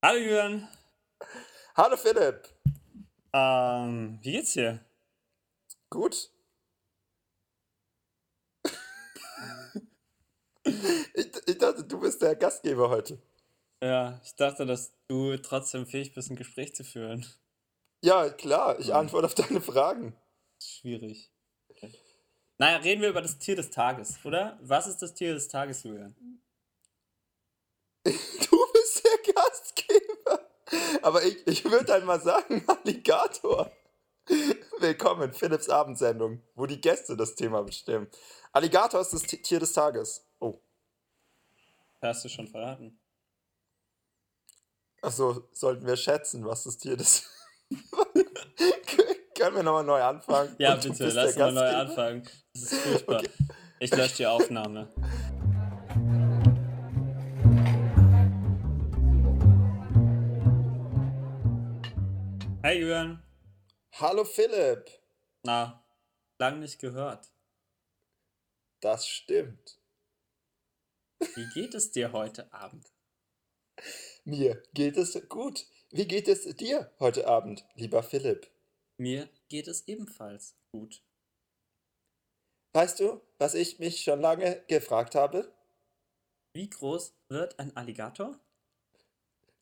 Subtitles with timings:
[0.00, 0.68] Hallo Jürgen.
[1.74, 2.48] Hallo Philipp.
[3.32, 4.78] Ähm, wie geht's dir?
[5.90, 6.30] Gut.
[10.64, 13.20] ich, ich dachte, du bist der Gastgeber heute.
[13.82, 17.26] Ja, ich dachte, dass du trotzdem fähig bist, ein Gespräch zu führen.
[18.00, 20.16] Ja, klar, ich antworte auf deine Fragen.
[20.62, 21.32] Schwierig.
[22.58, 24.60] Naja, reden wir über das Tier des Tages, oder?
[24.62, 26.14] Was ist das Tier des Tages, Julian?
[28.04, 29.67] Du bist der Gastgeber.
[31.02, 33.70] Aber ich, ich würde halt mal sagen, Alligator.
[34.78, 38.08] Willkommen in Philipps Abendsendung, wo die Gäste das Thema bestimmen.
[38.52, 40.26] Alligator ist das Ti- Tier des Tages.
[40.38, 40.60] Oh.
[42.02, 43.00] Hast du schon verraten?
[45.00, 47.28] Achso, sollten wir schätzen, was das Tier des.
[49.36, 50.54] Können wir nochmal neu anfangen?
[50.58, 52.28] Ja, bitte, lass mal neu anfangen.
[52.52, 53.20] Das ist furchtbar.
[53.20, 53.30] Okay.
[53.80, 54.92] Ich lösche die Aufnahme.
[62.68, 63.22] Hey Julian.
[63.92, 64.90] Hallo Philipp.
[65.42, 65.82] Na,
[66.38, 67.32] lang nicht gehört.
[68.80, 69.80] Das stimmt.
[71.34, 72.92] Wie geht es dir heute Abend?
[74.26, 75.64] Mir geht es gut.
[75.92, 78.50] Wie geht es dir heute Abend, lieber Philipp?
[78.98, 81.02] Mir geht es ebenfalls gut.
[82.74, 85.50] Weißt du, was ich mich schon lange gefragt habe?
[86.52, 88.38] Wie groß wird ein Alligator?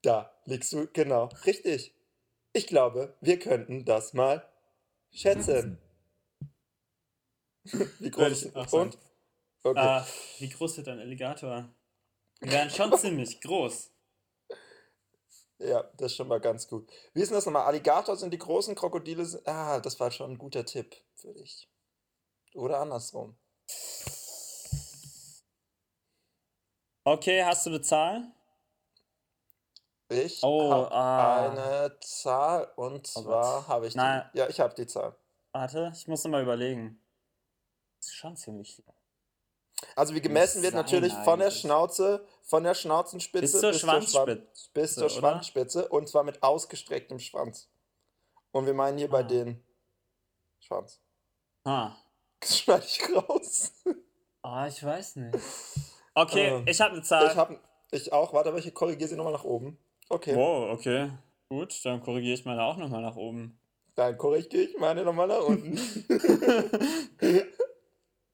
[0.02, 1.95] Da liegst du genau richtig.
[2.56, 4.42] Ich glaube, wir könnten das mal
[5.10, 5.78] schätzen.
[7.98, 8.70] Wie groß sagen.
[8.72, 8.98] und?
[9.62, 9.78] Okay.
[9.78, 10.06] Ah,
[10.38, 11.68] wie groß wird ein Alligator?
[12.40, 13.90] Die wären schon ziemlich groß.
[15.58, 16.90] Ja, das ist schon mal ganz gut.
[17.12, 17.66] Wie ist denn das nochmal?
[17.66, 19.26] Alligator sind die großen Krokodile.
[19.26, 21.68] Sind, ah, das war schon ein guter Tipp für dich.
[22.54, 23.36] Oder andersrum.
[27.04, 28.32] Okay, hast du eine Zahl?
[30.08, 31.50] Ich Oh, habe ah.
[31.50, 33.98] eine Zahl und Oh zwar habe ich die.
[33.98, 34.28] Nein.
[34.34, 35.16] Ja, ich habe die Zahl.
[35.52, 37.00] Warte, ich muss mal überlegen.
[37.98, 38.84] Das ist schon ziemlich viel.
[39.94, 41.60] Also wie gemessen wird natürlich von der eigentlich?
[41.60, 45.10] Schnauze, von der Schnauzenspitze Bis zur Schwan- Schwanzspitze, bis zur?
[45.10, 47.68] Schwanzspitze und zwar mit ausgestrecktem Schwanz.
[48.52, 49.22] Und wir meinen hier bei Ah.
[49.24, 49.62] den
[50.60, 51.00] Schwanz.
[51.64, 51.92] Ah.
[52.40, 53.72] Das schneide ich raus.
[54.42, 55.38] Ah, ich weiß nicht.
[56.18, 57.26] Okay, Ähm, ich habe eine Zahl.
[57.30, 57.58] Ich habe
[57.90, 59.78] ich auch, warte, aber ich korrigiere sie nochmal nach oben.
[60.08, 61.10] Okay, Wow, okay.
[61.48, 63.58] Gut, dann korrigiere ich meine auch nochmal nach oben.
[63.94, 65.78] dann korrigiere ich meine nochmal nach unten.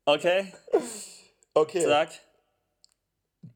[0.05, 0.53] Okay,
[1.55, 2.11] Okay, sag.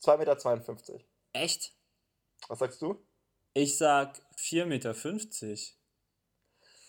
[0.00, 1.06] 2 Meter 52.
[1.32, 1.72] Echt?
[2.48, 3.00] Was sagst du?
[3.54, 4.92] Ich sag 4,50 Meter.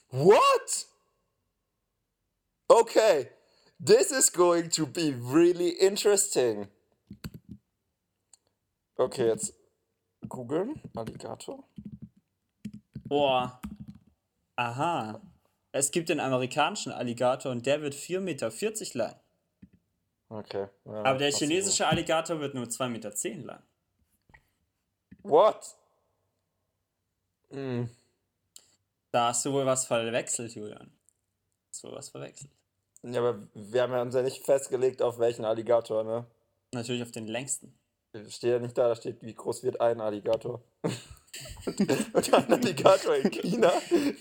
[0.10, 0.88] What?
[2.68, 3.30] Okay,
[3.84, 6.68] this is going to be really interesting.
[8.98, 9.54] Okay, jetzt
[10.28, 10.80] googeln.
[10.96, 11.64] Alligator.
[13.06, 13.60] Boah.
[14.56, 15.20] Aha.
[15.72, 18.52] Es gibt den amerikanischen Alligator und der wird 4,40 Meter
[18.94, 19.16] lang.
[20.30, 20.68] Okay.
[20.86, 23.64] ja, Aber der chinesische Alligator wird nur 2,10 Meter lang.
[25.24, 25.76] What?
[27.50, 27.90] Hm.
[29.12, 30.92] Da hast du wohl was verwechselt, Julian.
[31.70, 32.52] Hast du wohl was verwechselt.
[33.04, 36.26] Ja, aber wir haben ja uns ja nicht festgelegt, auf welchen Alligator, ne?
[36.74, 37.78] Natürlich auf den längsten.
[38.30, 40.62] Steht ja nicht da, da steht, wie groß wird ein Alligator.
[41.66, 43.72] Und ein Alligator in China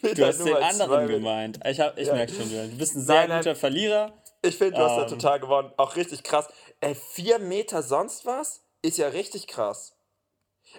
[0.01, 1.61] wird Du hast den anderen gemeint.
[1.67, 2.15] Ich, hab- ich Ja.
[2.15, 2.49] merke schon.
[2.49, 3.39] Du bist ein sehr Nein, nein.
[3.41, 4.13] guter Verlierer.
[4.43, 5.09] Ich finde, du hast da Ähm.
[5.09, 5.73] total gewonnen.
[5.77, 6.49] Auch richtig krass.
[6.81, 8.63] Ey, vier Meter sonst was?
[8.81, 9.95] Ist ja richtig krass.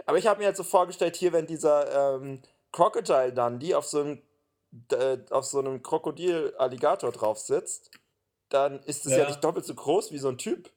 [0.06, 4.00] Aber ich habe mir jetzt so vorgestellt, hier, wenn dieser ähm, Crocodile Dundee auf so
[4.02, 4.22] einem,
[5.29, 7.91] auf so einem Krokodil-Alligator drauf sitzt,
[8.50, 9.19] dann ist es ja.
[9.19, 9.28] Ja.
[9.28, 10.72] nicht doppelt so groß wie so ein Typ.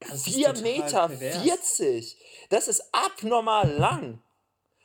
[0.00, 1.42] Das ist 4 total Meter pervers.
[1.42, 2.22] 40.
[2.50, 4.22] Das ist abnormal lang.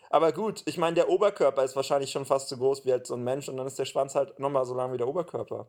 [0.09, 3.15] Aber gut, ich meine, der Oberkörper ist wahrscheinlich schon fast so groß wie halt so
[3.15, 5.67] ein Mensch und dann ist der Schwanz halt nochmal so lang wie der Oberkörper.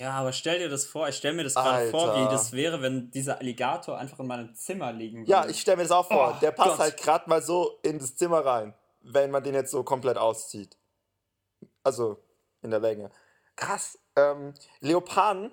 [0.00, 1.08] Ja, aber stell dir das vor.
[1.08, 4.54] Ich stelle mir das gerade vor, wie das wäre, wenn dieser Alligator einfach in meinem
[4.54, 5.30] Zimmer liegen würde.
[5.30, 6.34] Ja, ich stelle mir das auch vor.
[6.34, 6.78] Oh, der passt Gott.
[6.80, 10.76] halt gerade mal so in das Zimmer rein, wenn man den jetzt so komplett auszieht.
[11.84, 12.18] Also
[12.62, 13.10] in der Länge.
[13.56, 13.98] Krass.
[14.16, 15.52] Ähm, Leoparden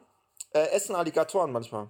[0.53, 1.89] äh, essen Alligatoren manchmal.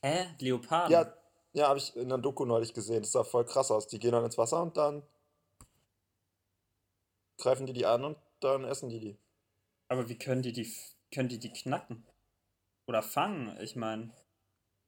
[0.00, 0.26] Hä?
[0.38, 0.92] Leoparden?
[0.92, 1.12] Ja,
[1.52, 3.02] ja, habe ich in einer Doku neulich gesehen.
[3.02, 3.86] Das sah voll krass aus.
[3.86, 5.02] Die gehen dann ins Wasser und dann
[7.38, 9.18] greifen die die an und dann essen die die.
[9.88, 10.72] Aber wie können die die,
[11.12, 12.06] können die die knacken?
[12.86, 13.56] Oder fangen?
[13.60, 14.10] Ich meine,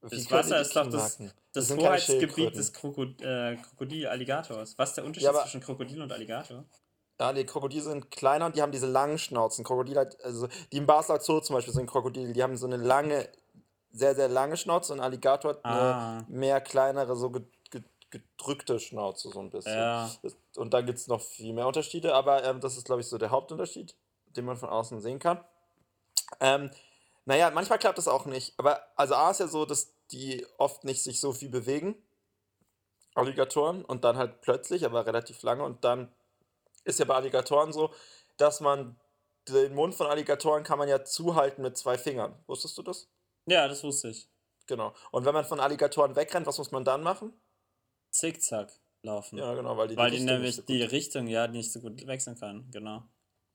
[0.01, 1.19] das Wasser ist doch das,
[1.53, 4.77] das Hoheitsgebiet des Kroko äh, Krokodil-Alligators.
[4.77, 6.65] Was ist der Unterschied Ja, zwischen Krokodil und Alligator?
[7.19, 9.63] Ja, die Krokodile sind kleiner und die haben diese langen Schnauzen.
[9.65, 13.27] Krokodile, also die im Basler Zoo zum Beispiel sind Krokodile, die haben so eine lange,
[13.91, 16.25] sehr, sehr lange Schnauze und Alligator hat eine Ah.
[16.27, 17.41] mehr kleinere, so ge
[17.71, 17.81] ge
[18.11, 19.73] gedrückte Schnauze, so ein bisschen.
[19.73, 20.09] Ja.
[20.57, 23.17] Und da gibt es noch viel mehr Unterschiede, aber ähm, das ist, glaube ich, so
[23.17, 23.95] der Hauptunterschied,
[24.35, 25.43] den man von außen sehen kann.
[26.39, 26.69] Ähm,
[27.25, 28.53] naja, manchmal klappt das auch nicht.
[28.57, 31.95] Aber also A ist ja so, dass die oft nicht sich so viel bewegen,
[33.15, 35.63] Alligatoren, und dann halt plötzlich, aber relativ lange.
[35.63, 36.11] Und dann
[36.87, 37.93] ist ja bei Alligatoren so,
[38.37, 38.99] dass man
[39.47, 42.37] den Mund von Alligatoren kann man ja zuhalten mit zwei Fingern.
[42.47, 43.09] Wusstest du das?
[43.45, 44.29] Ja, das wusste ich.
[44.67, 44.93] Genau.
[45.11, 47.33] Und wenn man von Alligatoren wegrennt, was muss man dann machen?
[48.11, 48.71] Zickzack
[49.03, 49.37] laufen.
[49.37, 52.05] Ja, genau, weil die Weil die Richtung nämlich so die Richtung ja nicht so gut
[52.05, 52.69] wechseln kann.
[52.71, 53.03] Genau.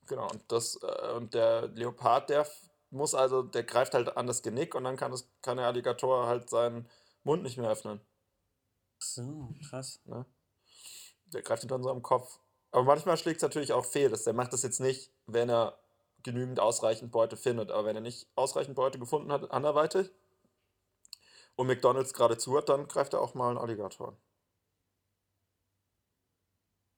[0.07, 2.47] Genau, und das, äh, und der Leopard, der
[2.91, 6.27] muss also, der greift halt an das Genick und dann kann, das, kann der Alligator
[6.27, 6.89] halt seinen
[7.23, 8.01] Mund nicht mehr öffnen.
[8.99, 10.01] So, krass.
[10.05, 10.27] Ne?
[11.27, 12.39] Der greift ihn dann so am Kopf.
[12.73, 14.11] Aber manchmal schlägt es natürlich auch fehl.
[14.11, 15.79] Der macht das jetzt nicht, wenn er
[16.23, 17.71] genügend ausreichend Beute findet.
[17.71, 20.11] Aber wenn er nicht ausreichend Beute gefunden hat, anderweitig,
[21.55, 24.17] und McDonalds gerade zu hat, dann greift er auch mal einen Alligator an.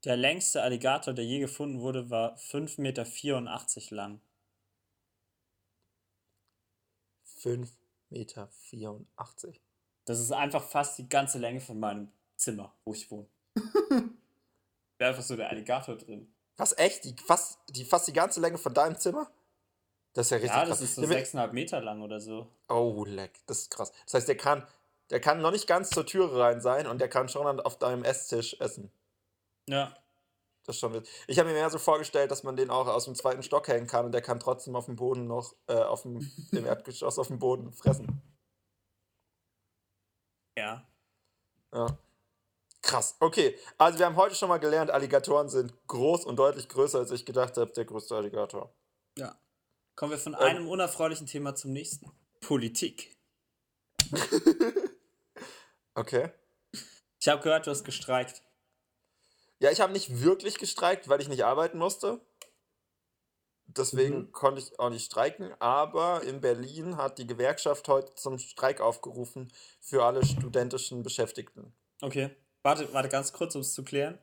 [0.05, 4.21] Der längste Alligator, der je gefunden wurde, war 5,84 Meter lang.
[7.41, 7.77] 5,84
[8.11, 8.49] Meter.
[10.05, 13.27] Das ist einfach fast die ganze Länge von meinem Zimmer, wo ich wohne.
[14.99, 16.33] Wäre einfach so der Alligator drin.
[16.57, 17.05] Was, echt?
[17.05, 19.31] Die, fast, die, fast die ganze Länge von deinem Zimmer?
[20.13, 20.69] Das ist ja richtig Ja, krass.
[20.79, 22.47] das ist so Ja, 6,5 Meter lang oder so.
[22.69, 23.93] Oh, leck, das ist krass.
[24.05, 24.65] Das heißt, der kann,
[25.11, 27.79] der kann noch nicht ganz zur Türe rein sein und der kann schon an- auf
[27.79, 28.93] deinem Esstisch essen.
[29.69, 29.97] Ja.
[30.67, 33.05] Das ist schon witz- Ich habe mir mehr so vorgestellt, dass man den auch aus
[33.07, 36.03] dem zweiten Stock hängen kann und der kann trotzdem auf dem Boden noch, äh, auf
[36.03, 36.21] dem,
[36.53, 38.23] im Erdgeschoss auf dem Boden fressen.
[40.57, 40.87] Ja.
[41.73, 41.99] Ja.
[42.85, 43.17] Krass.
[43.19, 47.11] Okay, also wir haben heute schon mal gelernt, Alligatoren sind groß und deutlich größer, als
[47.13, 48.75] ich gedacht habe, der größte Alligator.
[49.17, 49.39] Ja.
[49.97, 50.39] Kommen wir von Ähm.
[50.41, 52.11] einem unerfreulichen Thema zum nächsten.
[52.41, 53.17] Politik.
[55.97, 56.33] Okay.
[57.21, 58.43] Ich habe gehört, du hast gestreikt.
[59.61, 62.21] Ja, ich habe nicht wirklich gestreikt, weil ich nicht arbeiten musste.
[63.67, 64.33] Deswegen Mhm.
[64.33, 69.53] konnte ich auch nicht streiken, aber in Berlin hat die Gewerkschaft heute zum Streik aufgerufen
[69.81, 71.73] für alle studentischen Beschäftigten.
[72.03, 72.35] Okay.
[72.65, 74.19] Warte, warte ganz kurz, um es zu klären.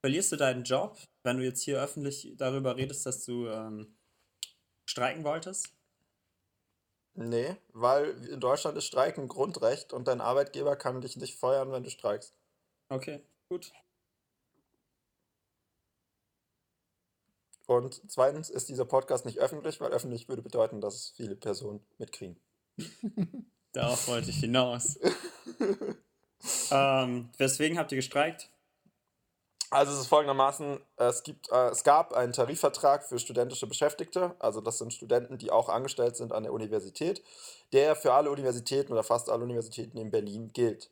[0.00, 3.96] Verlierst du deinen Job, wenn du jetzt hier öffentlich darüber redest, dass du ähm,
[4.84, 5.74] streiken wolltest?
[7.14, 11.72] Nee, weil in Deutschland ist Streiken ein Grundrecht und dein Arbeitgeber kann dich nicht feuern,
[11.72, 12.34] wenn du streikst.
[12.90, 13.72] Okay, gut.
[17.66, 21.86] Und zweitens ist dieser Podcast nicht öffentlich, weil öffentlich würde bedeuten, dass es viele Personen
[21.98, 22.38] mitkriegen.
[23.72, 24.98] Darauf wollte ich hinaus.
[26.70, 28.48] ähm, weswegen habt ihr gestreikt?
[29.72, 34.60] Also es ist folgendermaßen, es, gibt, äh, es gab einen Tarifvertrag für studentische Beschäftigte, also
[34.60, 37.22] das sind Studenten, die auch angestellt sind an der Universität,
[37.72, 40.90] der für alle Universitäten oder fast alle Universitäten in Berlin gilt.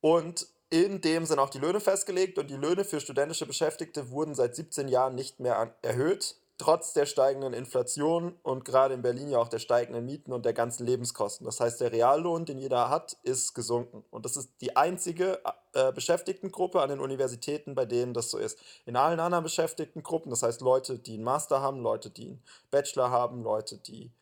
[0.00, 4.34] Und in dem sind auch die Löhne festgelegt und die Löhne für studentische Beschäftigte wurden
[4.34, 9.38] seit 17 Jahren nicht mehr erhöht, trotz der steigenden Inflation und gerade in Berlin ja
[9.38, 11.46] auch der steigenden Mieten und der ganzen Lebenskosten.
[11.46, 14.04] Das heißt, der Reallohn, den jeder hat, ist gesunken.
[14.10, 15.40] Und das ist die einzige
[15.72, 18.58] äh, Beschäftigtengruppe an den Universitäten, bei denen das so ist.
[18.84, 23.10] In allen anderen Beschäftigtengruppen, das heißt Leute, die einen Master haben, Leute, die einen Bachelor
[23.10, 24.12] haben, Leute, die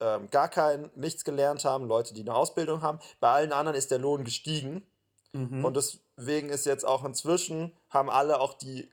[0.00, 3.90] ähm, gar kein, nichts gelernt haben, Leute, die eine Ausbildung haben, bei allen anderen ist
[3.90, 4.86] der Lohn gestiegen.
[5.32, 5.64] Mhm.
[5.64, 8.90] Und deswegen ist jetzt auch inzwischen, haben alle auch die,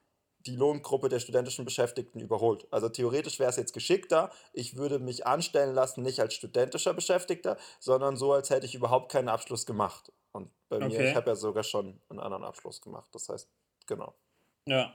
[0.47, 2.67] die Lohngruppe der studentischen Beschäftigten überholt.
[2.71, 7.57] Also theoretisch wäre es jetzt geschickter, ich würde mich anstellen lassen, nicht als studentischer Beschäftigter,
[7.79, 10.11] sondern so, als hätte ich überhaupt keinen Abschluss gemacht.
[10.31, 11.09] Und bei mir, Okay.
[11.09, 13.09] ich habe ja sogar schon einen anderen Abschluss gemacht.
[13.13, 13.47] Das heißt,
[13.85, 14.13] genau.
[14.65, 14.93] ja.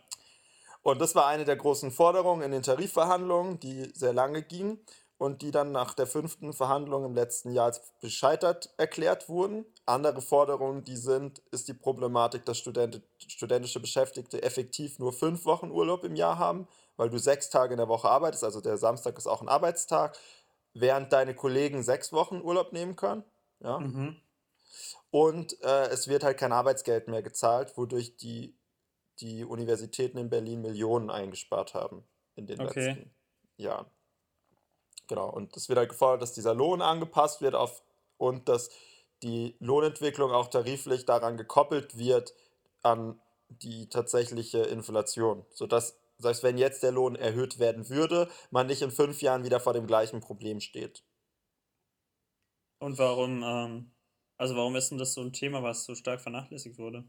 [0.83, 4.81] Und das war eine der großen Forderungen in den Tarifverhandlungen, die sehr lange gingen
[5.17, 9.65] und die dann nach der fünften Verhandlung im letzten Jahr als gescheitert erklärt wurden.
[9.85, 15.71] Andere Forderungen, die sind, ist die Problematik, dass Student, studentische Beschäftigte effektiv nur fünf Wochen
[15.71, 19.19] Urlaub im Jahr haben, weil du sechs Tage in der Woche arbeitest, also der Samstag
[19.19, 20.17] ist auch ein Arbeitstag,
[20.73, 23.25] während deine Kollegen sechs Wochen Urlaub nehmen können.
[23.61, 23.81] Ja?
[23.81, 24.21] Mhm.
[25.11, 28.57] Und äh, es wird halt kein Arbeitsgeld mehr gezahlt, wodurch die,
[29.21, 32.05] die Universitäten in Berlin Millionen eingespart haben
[32.37, 32.87] in den Okay.
[32.89, 33.15] letzten
[33.57, 33.87] Jahren.
[35.09, 37.83] Genau, und es wird halt gefordert, dass dieser Lohn angepasst wird auf
[38.17, 38.71] und dass
[39.23, 42.35] die Lohnentwicklung auch tariflich daran gekoppelt wird
[42.83, 48.83] an die tatsächliche Inflation, sodass, selbst wenn jetzt der Lohn erhöht werden würde, man nicht
[48.83, 51.05] in fünf Jahren wieder vor dem gleichen Problem steht.
[52.79, 53.93] Und warum, ähm,
[54.37, 57.05] also warum ist denn das so ein Thema, was so stark vernachlässigt wurde?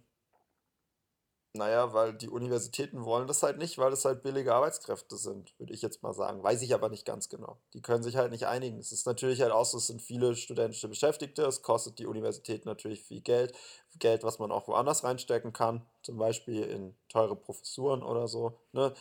[1.56, 5.72] Naja, weil die Universitäten wollen das halt nicht, weil das halt billige Arbeitskräfte sind, würde
[5.72, 6.42] ich jetzt mal sagen.
[6.42, 7.58] Weiß ich aber nicht ganz genau.
[7.74, 8.80] Die können sich halt nicht einigen.
[8.80, 12.66] Es ist natürlich halt auch so, es sind viele studentische Beschäftigte, es kostet die Universität
[12.66, 13.54] natürlich viel Geld.
[14.00, 18.58] Geld, was man auch woanders reinstecken kann, zum Beispiel in teure Professuren oder so.
[18.72, 18.92] Ne?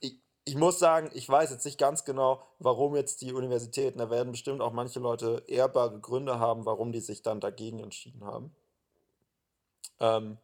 [0.00, 4.08] Ich, ich muss sagen, ich weiß jetzt nicht ganz genau, warum jetzt die Universitäten, da
[4.08, 8.56] werden bestimmt auch manche Leute ehrbare Gründe haben, warum die sich dann dagegen entschieden haben.
[10.00, 10.38] Ähm,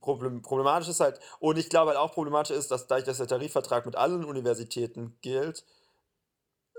[0.00, 3.28] Problem, problematisch ist halt, und ich glaube halt auch problematisch ist, dass dadurch, dass der
[3.28, 5.64] Tarifvertrag mit allen Universitäten gilt,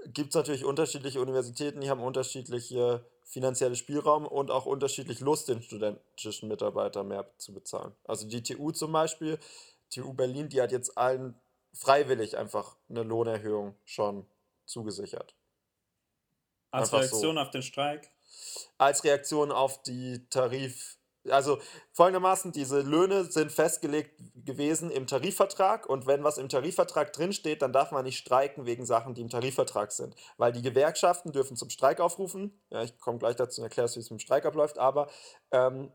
[0.07, 5.61] gibt es natürlich unterschiedliche Universitäten, die haben unterschiedliche finanzielle Spielraum und auch unterschiedlich Lust, den
[5.61, 7.93] studentischen Mitarbeitern mehr zu bezahlen.
[8.05, 9.37] Also die TU zum Beispiel,
[9.89, 11.39] TU Berlin, die hat jetzt allen
[11.73, 14.25] freiwillig einfach eine Lohnerhöhung schon
[14.65, 15.35] zugesichert.
[16.71, 17.41] Als einfach Reaktion so.
[17.41, 18.11] auf den Streik?
[18.77, 20.97] Als Reaktion auf die Tarif,
[21.29, 21.59] also
[21.93, 27.73] folgendermaßen, diese Löhne sind festgelegt gewesen im Tarifvertrag und wenn was im Tarifvertrag drinsteht, dann
[27.73, 30.15] darf man nicht streiken wegen Sachen, die im Tarifvertrag sind.
[30.37, 32.59] Weil die Gewerkschaften dürfen zum Streik aufrufen.
[32.69, 35.07] Ja, ich komme gleich dazu und erkläre, wie es mit dem Streik abläuft, aber
[35.51, 35.91] ähm,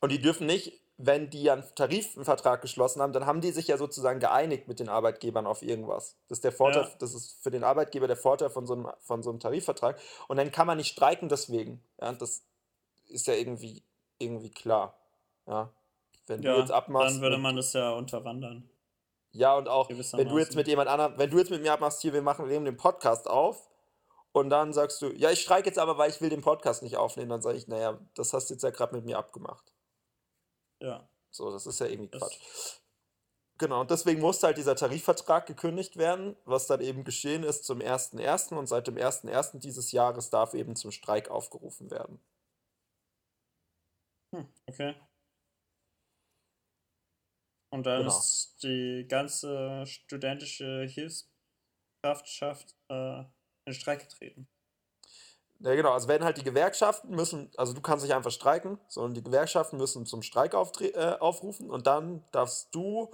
[0.00, 3.78] und die dürfen nicht, wenn die einen Tarifvertrag geschlossen haben, dann haben die sich ja
[3.78, 6.16] sozusagen geeinigt mit den Arbeitgebern auf irgendwas.
[6.28, 6.90] Das ist der Vorteil, ja.
[6.98, 9.98] das ist für den Arbeitgeber der Vorteil von so einem, von so einem Tarifvertrag.
[10.26, 11.82] Und dann kann man nicht streiken deswegen.
[12.00, 12.42] Ja, das
[13.06, 13.84] ist ja irgendwie
[14.18, 14.98] irgendwie klar.
[15.46, 15.72] Ja.
[16.26, 17.16] Wenn ja, du jetzt abmachst.
[17.16, 18.68] Dann würde man das ja unterwandern.
[19.32, 22.00] Ja, und auch, wenn du jetzt mit jemand anderem, wenn du jetzt mit mir abmachst,
[22.00, 23.68] hier, wir machen eben den Podcast auf
[24.32, 26.96] und dann sagst du, ja, ich streike jetzt aber, weil ich will den Podcast nicht
[26.96, 29.74] aufnehmen, dann sage ich, naja, das hast du jetzt ja gerade mit mir abgemacht.
[30.80, 31.08] Ja.
[31.30, 32.78] So, das ist ja irgendwie das Quatsch.
[33.58, 37.80] Genau, und deswegen musste halt dieser Tarifvertrag gekündigt werden, was dann eben geschehen ist zum
[37.80, 38.54] 1.1.
[38.54, 39.58] und seit dem 1.1.
[39.58, 42.20] dieses Jahres darf eben zum Streik aufgerufen werden.
[44.34, 44.94] Hm, okay.
[47.70, 48.18] Und dann genau.
[48.18, 53.24] ist die ganze studentische Hilfskraftschaft äh,
[53.66, 54.48] in Streik getreten.
[55.60, 55.92] Ja, genau.
[55.92, 59.76] Also werden halt die Gewerkschaften müssen, also du kannst nicht einfach streiken, sondern die Gewerkschaften
[59.76, 63.10] müssen zum Streik äh, aufrufen und dann darfst du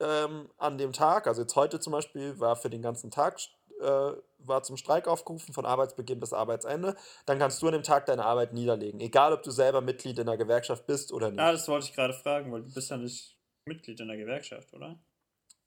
[0.00, 3.38] ähm, an dem Tag, also jetzt heute zum Beispiel, war für den ganzen Tag
[3.82, 6.96] äh, war zum Streik aufgerufen, von Arbeitsbeginn bis Arbeitsende,
[7.26, 9.00] dann kannst du an dem Tag deine Arbeit niederlegen.
[9.00, 11.40] Egal, ob du selber Mitglied in der Gewerkschaft bist oder nicht.
[11.40, 13.36] Ah, das wollte ich gerade fragen, weil du bist ja nicht
[13.66, 14.98] Mitglied in der Gewerkschaft, oder?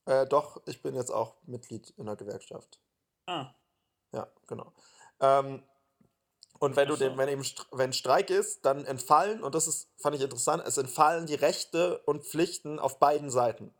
[0.06, 2.80] Äh, doch, ich bin jetzt auch Mitglied in der Gewerkschaft.
[3.28, 3.54] Ah.
[4.12, 4.72] Ja, genau.
[5.20, 5.64] Ähm,
[6.60, 10.16] und wenn du den, wenn eben wenn Streik ist, dann entfallen, und das ist, fand
[10.16, 13.74] ich interessant, es entfallen die Rechte und Pflichten auf beiden Seiten.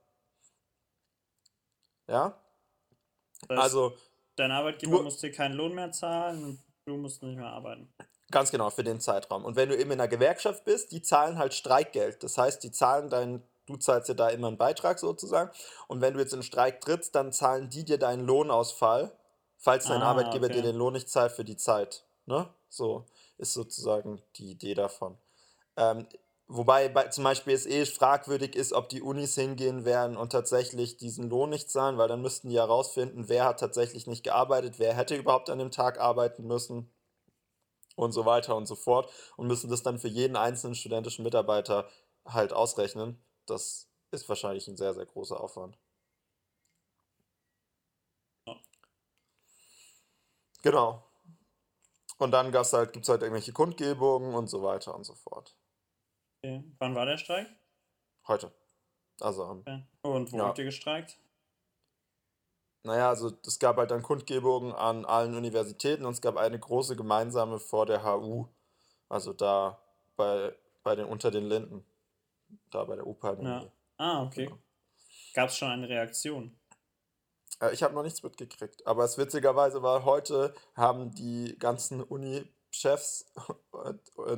[2.08, 2.40] Ja?
[3.48, 3.96] Das also
[4.36, 7.88] Dein Arbeitgeber du, muss dir keinen Lohn mehr zahlen und du musst nicht mehr arbeiten.
[8.32, 9.46] Ganz genau, für den Zeitraum.
[9.46, 12.24] Und wenn du eben in einer Gewerkschaft bist, die zahlen halt Streikgeld.
[12.24, 15.52] Das heißt, die zahlen dein, du zahlst dir da immer einen Beitrag sozusagen.
[15.88, 19.12] Und wenn du jetzt in Streik trittst, dann zahlen die dir deinen Lohnausfall,
[19.58, 20.56] falls dein ah, Arbeitgeber okay.
[20.56, 22.04] dir den Lohn nicht zahlt für die Zeit.
[22.26, 22.50] Ne?
[22.70, 23.06] So
[23.38, 25.18] ist sozusagen die Idee davon.
[25.78, 26.08] Ähm,
[26.48, 30.98] Wobei bei, zum Beispiel es eh fragwürdig ist, ob die Unis hingehen werden und tatsächlich
[30.98, 34.94] diesen Lohn nicht zahlen, weil dann müssten die herausfinden, wer hat tatsächlich nicht gearbeitet, wer
[34.94, 36.92] hätte überhaupt an dem Tag arbeiten müssen
[37.96, 41.90] und so weiter und so fort und müssen das dann für jeden einzelnen studentischen Mitarbeiter
[42.26, 43.20] halt ausrechnen.
[43.46, 45.78] Das ist wahrscheinlich ein sehr, sehr großer Aufwand.
[50.64, 51.04] Genau.
[52.18, 55.56] Und dann halt, gibt es halt irgendwelche Kundgebungen und so weiter und so fort.
[56.46, 56.64] Okay.
[56.78, 57.48] Wann war der Streik?
[58.28, 58.52] Heute.
[59.20, 59.44] Also.
[59.44, 59.84] Okay.
[60.02, 60.46] Und wo ja.
[60.46, 61.18] habt ihr gestreikt?
[62.84, 66.96] Naja, also es gab halt dann Kundgebungen an allen Universitäten und es gab eine große
[66.96, 68.48] gemeinsame vor der HU.
[69.10, 69.80] Also da
[70.16, 71.84] bei, bei den unter den Linden.
[72.70, 73.34] Da bei der UPA.
[73.42, 73.72] Ja.
[73.98, 74.46] Ah, okay.
[74.46, 74.60] Genau.
[75.34, 76.56] Gab es schon eine Reaktion?
[77.60, 78.86] Äh, ich habe noch nichts mitgekriegt.
[78.86, 83.26] Aber es witzigerweise war heute, haben die ganzen Uni Chefs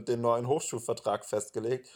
[0.08, 1.90] den neuen Hochschulvertrag festgelegt,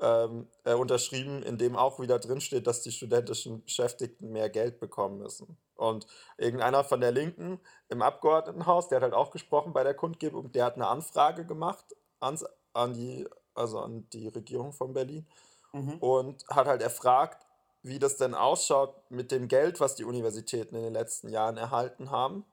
[0.00, 5.18] ähm, äh, unterschrieben, in dem auch wieder drinsteht, dass die studentischen Beschäftigten mehr Geld bekommen
[5.18, 5.56] müssen.
[5.76, 10.52] Und irgendeiner von der Linken im Abgeordnetenhaus, der hat halt auch gesprochen bei der Kundgebung,
[10.52, 11.84] der hat eine Anfrage gemacht
[12.20, 15.26] ans, an, die, also an die Regierung von Berlin
[15.72, 15.98] mhm.
[15.98, 17.46] und hat halt erfragt,
[17.82, 22.10] wie das denn ausschaut mit dem Geld, was die Universitäten in den letzten Jahren erhalten
[22.10, 22.44] haben.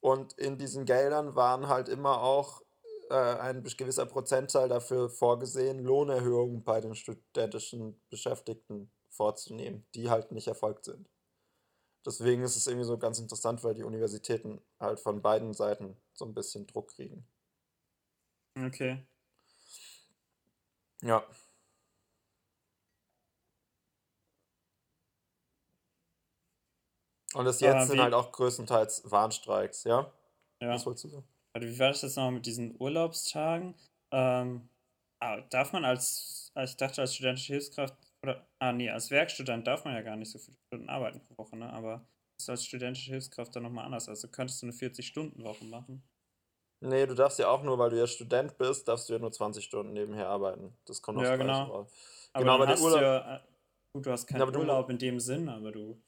[0.00, 2.62] Und in diesen Geldern waren halt immer auch
[3.12, 10.48] äh, ein gewisser Prozentzahl dafür vorgesehen, Lohnerhöhungen bei den studentischen Beschäftigten vorzunehmen, die halt nicht
[10.48, 11.08] erfolgt sind.
[12.06, 16.24] Deswegen ist es irgendwie so ganz interessant, weil die Universitäten halt von beiden Seiten so
[16.24, 17.26] ein bisschen Druck kriegen.
[18.56, 19.06] Okay.
[21.02, 21.24] Ja.
[27.34, 30.12] Und das jetzt ja, sind halt auch größtenteils Warnstreiks, ja?
[30.60, 30.70] Ja.
[30.70, 31.31] Was wolltest du sagen?
[31.54, 33.74] Also wie war das jetzt noch mit diesen Urlaubstagen?
[34.10, 34.68] Ähm,
[35.20, 39.66] ah, darf man als, als, ich dachte als studentische Hilfskraft, oder, ah nee, als Werkstudent
[39.66, 41.70] darf man ja gar nicht so viele Stunden arbeiten pro Woche, ne?
[41.72, 42.06] Aber
[42.38, 44.08] das ist als studentische Hilfskraft dann nochmal anders.
[44.08, 46.02] Also könntest du eine 40-Stunden-Woche machen.
[46.80, 49.30] Nee, du darfst ja auch nur, weil du ja Student bist, darfst du ja nur
[49.30, 50.76] 20 Stunden nebenher arbeiten.
[50.84, 51.64] Das kommt aufs Ja, genau.
[51.64, 51.92] raus.
[52.32, 53.40] Aber Genau, aber hast Urlaub- du ja, äh,
[53.92, 56.02] gut, du hast keinen Ja, du- Urlaub in dem Sinn, aber du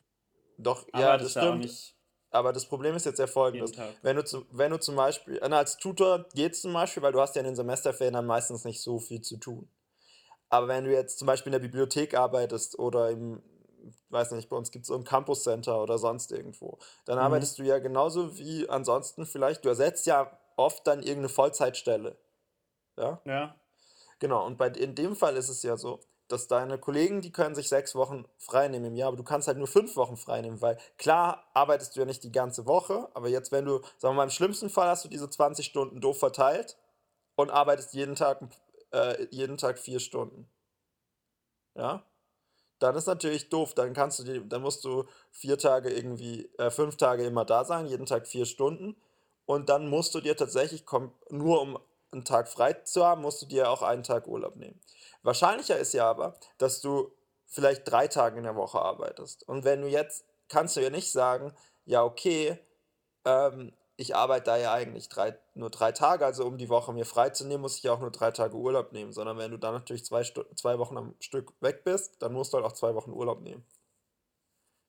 [0.59, 1.65] Doch, ja, das auch stimmt.
[1.65, 1.97] nicht
[2.35, 3.73] Aber das Problem ist jetzt ja folgendes.
[4.03, 7.21] Wenn du, zu, wenn du zum Beispiel, äh, als Tutor geht's zum Beispiel, weil du
[7.21, 9.69] hast ja in den Semesterferien dann meistens nicht so viel zu tun.
[10.49, 13.41] Aber wenn du jetzt zum Beispiel in der Bibliothek arbeitest oder im,
[14.09, 17.25] weiß nicht, bei uns gibt es so ein Campus Center oder sonst irgendwo, dann Mhm.
[17.25, 22.17] arbeitest du ja genauso wie ansonsten vielleicht, du ersetzt ja oft dann irgendeine Vollzeitstelle.
[22.97, 23.21] Ja?
[23.25, 23.55] Ja,
[24.19, 26.01] Genau, und bei, in dem Fall ist es ja so,
[26.35, 29.49] dass deine Kollegen, die können sich sechs Wochen frei nehmen im Jahr, aber du kannst
[29.49, 33.09] halt nur fünf Wochen frei nehmen, weil klar arbeitest du ja nicht die ganze Woche,
[33.15, 36.01] aber jetzt, wenn du, sagen wir mal, im schlimmsten Fall hast du diese 20 Stunden
[36.01, 36.77] doof verteilt
[37.37, 38.41] und arbeitest jeden Tag,
[38.93, 40.49] äh, jeden Tag vier Stunden.
[41.75, 42.05] Ja?
[42.81, 46.71] Dann ist natürlich doof, dann kannst du die, dann musst du vier Tage irgendwie, äh,
[46.71, 48.97] fünf Tage immer da sein, jeden Tag vier Stunden.
[49.47, 50.85] Und dann musst du dir tatsächlich,
[51.31, 51.79] nur um
[52.13, 54.81] einen Tag frei zu haben, musst du dir auch einen Tag Urlaub nehmen.
[55.25, 57.11] Wahrscheinlicher ist ja aber, dass du
[57.47, 59.49] vielleicht drei Tage in der Woche arbeitest.
[59.49, 61.53] Und wenn du jetzt, kannst du ja nicht sagen,
[61.87, 62.59] ja, okay,
[63.25, 67.07] ähm, ich arbeite da ja eigentlich drei, nur drei Tage, also um die Woche mir
[67.07, 69.59] frei zu nehmen, muss ich ja auch nur drei Tage Urlaub nehmen, sondern wenn du
[69.59, 72.95] dann natürlich zwei, zwei Wochen am Stück weg bist, dann musst du halt auch zwei
[72.95, 73.65] Wochen Urlaub nehmen.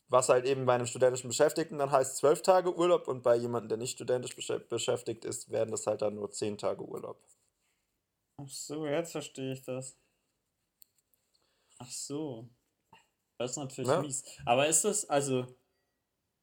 [0.10, 3.70] Was halt eben bei einem studentischen Beschäftigten dann heißt zwölf Tage Urlaub und bei jemandem,
[3.70, 7.22] der nicht studentisch beschä- beschäftigt ist, werden das halt dann nur zehn Tage Urlaub.
[8.42, 9.98] ach so, jetzt verstehe ich das.
[11.80, 12.50] Ach so.
[13.38, 14.02] Das ist natürlich Ne?
[14.02, 14.24] mies.
[14.46, 15.46] Aber ist es, also,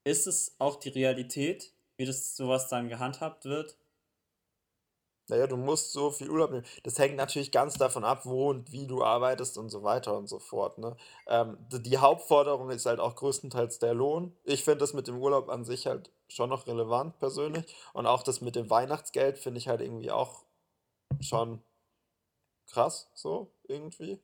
[0.05, 3.77] ist es auch die Realität, wie das sowas dann gehandhabt wird?
[5.29, 6.67] Naja, du musst so viel Urlaub nehmen.
[6.83, 10.27] Das hängt natürlich ganz davon ab, wo und wie du arbeitest und so weiter und
[10.27, 10.79] so fort.
[10.79, 10.97] Ne?
[11.27, 14.37] Ähm, die Hauptforderung ist halt auch größtenteils der Lohn.
[14.45, 17.65] Ich finde das mit dem Urlaub an sich halt schon noch relevant persönlich.
[17.95, 20.45] Und auch das mit dem Weihnachtsgeld finde ich halt irgendwie auch
[21.21, 21.63] schon
[22.67, 24.21] krass, so irgendwie.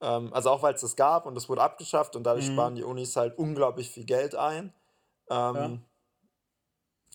[0.00, 2.52] Ähm, also auch weil es das gab und es wurde abgeschafft und dadurch Mhm.
[2.52, 4.72] sparen die Unis halt unglaublich viel Geld ein.
[5.30, 5.78] Ähm, Ja.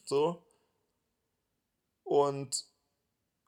[0.06, 0.44] So.
[2.04, 2.66] Und,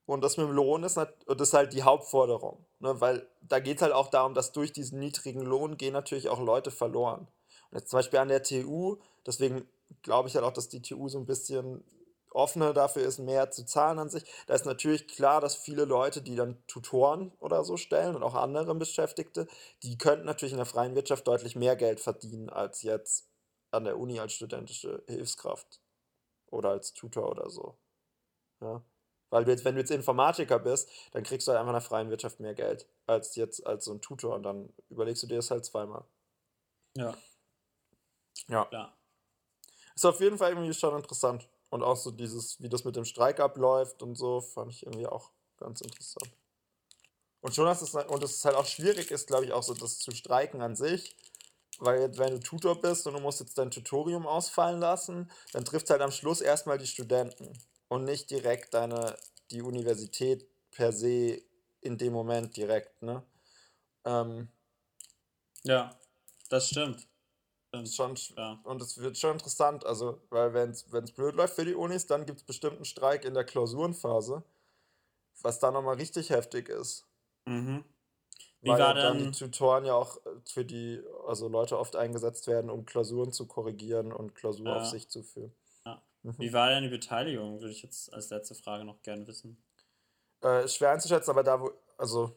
[0.05, 2.65] und das mit dem Lohn ist, nat- das ist halt die Hauptforderung.
[2.79, 2.99] Ne?
[3.01, 6.39] Weil da geht es halt auch darum, dass durch diesen niedrigen Lohn gehen natürlich auch
[6.39, 7.27] Leute verloren.
[7.71, 9.67] Und jetzt zum Beispiel an der TU, deswegen
[10.01, 11.83] glaube ich halt auch, dass die TU so ein bisschen
[12.35, 14.23] offener dafür ist, mehr zu zahlen an sich.
[14.47, 18.35] Da ist natürlich klar, dass viele Leute, die dann Tutoren oder so stellen und auch
[18.35, 19.47] andere Beschäftigte,
[19.83, 23.27] die könnten natürlich in der freien Wirtschaft deutlich mehr Geld verdienen als jetzt
[23.71, 25.81] an der Uni als studentische Hilfskraft
[26.51, 27.77] oder als Tutor oder so.
[28.61, 28.83] Ja.
[29.29, 31.81] Weil du jetzt, wenn du jetzt Informatiker bist, dann kriegst du halt einfach in der
[31.81, 35.37] freien Wirtschaft mehr Geld als jetzt als so ein Tutor und dann überlegst du dir
[35.37, 36.05] das halt zweimal.
[36.95, 37.15] Ja,
[38.47, 38.65] Ja.
[38.69, 38.97] klar.
[39.95, 41.49] Ist auf jeden Fall irgendwie schon interessant.
[41.75, 45.07] Und auch so dieses, wie das mit dem Streik abläuft und so, fand ich irgendwie
[45.07, 46.31] auch ganz interessant.
[47.41, 49.73] Und schon hast es, und es ist halt auch schwierig ist, glaube ich, auch so
[49.73, 51.17] das zu streiken an sich.
[51.79, 55.87] Weil wenn du Tutor bist und du musst jetzt dein Tutorium ausfallen lassen, dann trifft
[55.87, 57.51] es halt am Schluss erstmal die Studenten
[57.89, 59.17] und nicht direkt deine,
[59.51, 61.41] die Universität per se
[61.81, 63.21] in dem Moment direkt, ne?
[64.05, 64.47] Ähm,
[65.63, 65.99] Ja,
[66.47, 67.05] das stimmt.
[67.85, 68.59] Schon, sch- Ja.
[68.63, 70.83] Und es wird schon interessant, also, weil wenn es
[71.13, 74.43] blöd läuft für die Unis, dann gibt es bestimmt einen Streik in der Klausurenphase,
[75.41, 77.05] was dann nochmal richtig heftig ist.
[77.45, 77.83] Mhm.
[78.61, 82.47] Wie weil war dann die Tutoren ja auch äh, für die, also Leute oft eingesetzt
[82.47, 85.53] werden, um Klausuren zu korrigieren und Klausuraufsicht zu führen.
[85.85, 86.01] Ja.
[86.23, 86.35] Mhm.
[86.39, 87.59] wie war denn die Beteiligung?
[87.61, 89.57] Würde ich jetzt als letzte Frage noch gerne wissen.
[90.41, 92.35] Äh, schwer einzuschätzen, aber da, wo, also,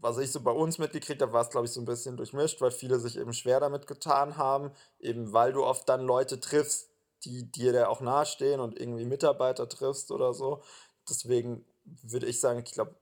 [0.00, 2.60] was ich so bei uns mitgekriegt habe, war es, glaube ich, so ein bisschen durchmischt,
[2.60, 6.90] weil viele sich eben schwer damit getan haben, eben weil du oft dann Leute triffst,
[7.24, 10.62] die dir da auch nahestehen und irgendwie Mitarbeiter triffst oder so.
[11.08, 12.94] Deswegen würde ich sagen, ich glaube,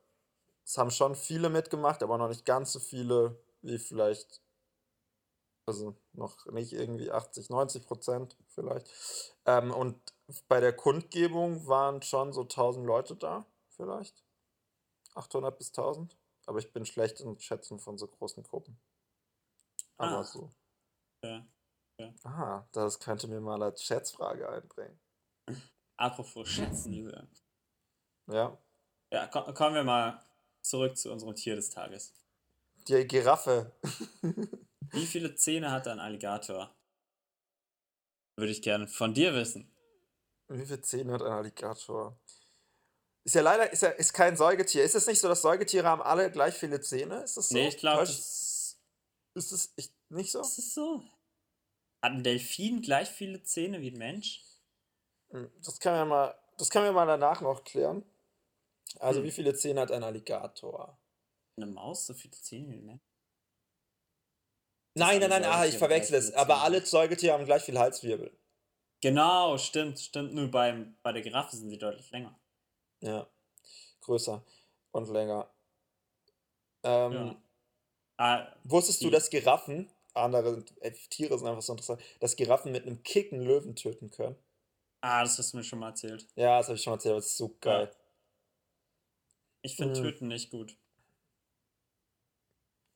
[0.65, 4.43] es haben schon viele mitgemacht, aber noch nicht ganz so viele wie vielleicht,
[5.67, 8.91] also noch nicht irgendwie 80, 90 Prozent vielleicht.
[9.45, 9.99] Ähm, und
[10.49, 14.25] bei der Kundgebung waren schon so 1000 Leute da, vielleicht.
[15.15, 16.17] 800 bis 1000.
[16.47, 18.79] Aber ich bin schlecht im Schätzen von so großen Gruppen.
[19.99, 20.25] Aber Ah.
[20.25, 20.51] so.
[21.25, 21.47] Ja.
[22.25, 25.01] Ah, das könnte mir mal als Schätzfrage einbringen.
[25.97, 27.29] Apropos Schätzen, Julian.
[28.27, 28.57] Ja.
[29.13, 30.23] Ja, ko kommen wir mal
[30.63, 32.13] zurück zu unserem Tier des Tages.
[32.89, 33.73] Die Giraffe.
[34.93, 36.77] Wie viele Zähne hat ein Alligator?
[38.37, 39.75] Würde ich gerne von dir wissen.
[40.49, 42.21] Wie viele Zähne hat ein Alligator?
[43.27, 44.85] Ist ja leider ist ja, ist kein Säugetier.
[44.85, 47.25] Ist es nicht so, dass Säugetiere haben alle gleich viele Zähne?
[47.25, 47.57] Ist das so?
[47.57, 48.79] Nee, ich glaube, Ist
[49.35, 50.41] das ich, nicht so?
[50.41, 51.03] ist es so.
[52.05, 54.45] Hat ein Delfin gleich viele Zähne wie ein Mensch?
[55.31, 58.05] Hm, Das können wir mal, das können wir mal danach noch klären.
[59.01, 59.27] Also, Hm.
[59.27, 60.97] wie viele Zähne hat ein Alligator?
[61.57, 63.03] Eine Maus so viele Zähne wie ein Mensch?
[64.95, 66.33] Nein, nein, nein, ah, ich verwechsel es.
[66.33, 68.39] Aber alle Säugetiere haben gleich viel Halswirbel.
[69.03, 70.33] Genau, stimmt, stimmt.
[70.33, 72.39] Nur beim, bei der Giraffe sind sie deutlich länger.
[73.01, 73.27] Ja.
[74.01, 74.43] Größer
[74.93, 75.51] und länger.
[76.83, 77.43] Ähm, Ja.
[78.19, 82.73] Ah, Wusstest du, Die- dass Giraffen, andere äh, Tiere sind einfach so interessant, dass Giraffen
[82.73, 84.37] mit einem Kick einen Löwen töten können?
[85.03, 86.27] ah, das hast du mir schon mal erzählt.
[86.35, 87.95] Ja, das habe ich schon mal erzählt, aber das ist so geil.
[89.63, 90.05] Ich finde Mhm.
[90.05, 90.77] Töten nicht gut.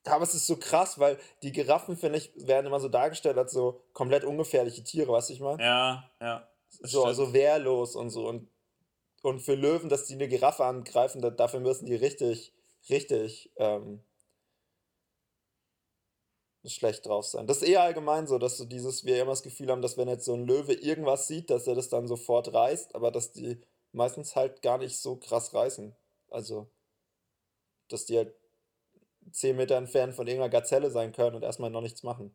[0.07, 3.53] Aber es ist so krass, weil die Giraffen, finde ich, werden immer so dargestellt als
[3.53, 5.63] so komplett ungefährliche Tiere, weißt du, ich meine?
[5.63, 6.49] Ja, ja.
[6.71, 7.17] so, stimmt.
[7.17, 8.27] so wehrlos und so.
[8.29, 8.49] Und,
[9.23, 12.53] und für Löwen, dass die eine Giraffe angreifen, da, dafür müssen die richtig,
[12.89, 14.03] richtig ähm,
[16.65, 17.47] schlecht drauf sein.
[17.47, 20.09] Das ist eher allgemein so, dass so dieses, wir immer das Gefühl haben, dass wenn
[20.09, 23.61] jetzt so ein Löwe irgendwas sieht, dass er das dann sofort reißt, aber dass die
[23.93, 25.95] meistens halt gar nicht so krass reißen.
[26.31, 26.69] Also,
[27.89, 28.35] dass die halt
[29.33, 32.35] 10 Meter entfernt von irgendeiner Gazelle sein können und erstmal noch nichts machen.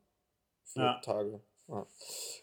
[0.65, 0.99] Für Ja.
[1.01, 1.41] Tage.
[1.67, 1.87] Ja.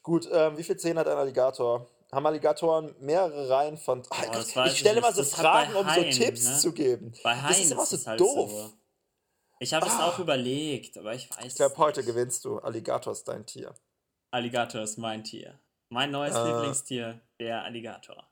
[0.03, 1.89] Gut, ähm, wie viel Zähne hat ein Alligator?
[2.13, 4.01] Haben Alligatoren mehrere Reihen von.
[4.01, 5.15] Oh, Gott, das ich stelle nicht.
[5.15, 6.59] so Das Fragen, um so Haien, Tipps ne?
[6.59, 7.13] zu geben.
[7.23, 8.51] Bei Das Haien ist immer ist so es halt doof.
[8.51, 8.73] so.
[9.61, 10.09] Ich habe es Ah.
[10.09, 12.59] auch überlegt, aber ich weiß Ich glaube, heute gewinnst du.
[12.59, 13.75] Alligator ist dein Tier.
[14.31, 15.59] Alligator ist mein Tier.
[15.89, 16.45] Mein neues Äh.
[16.45, 18.29] Lieblingstier, der Alligator.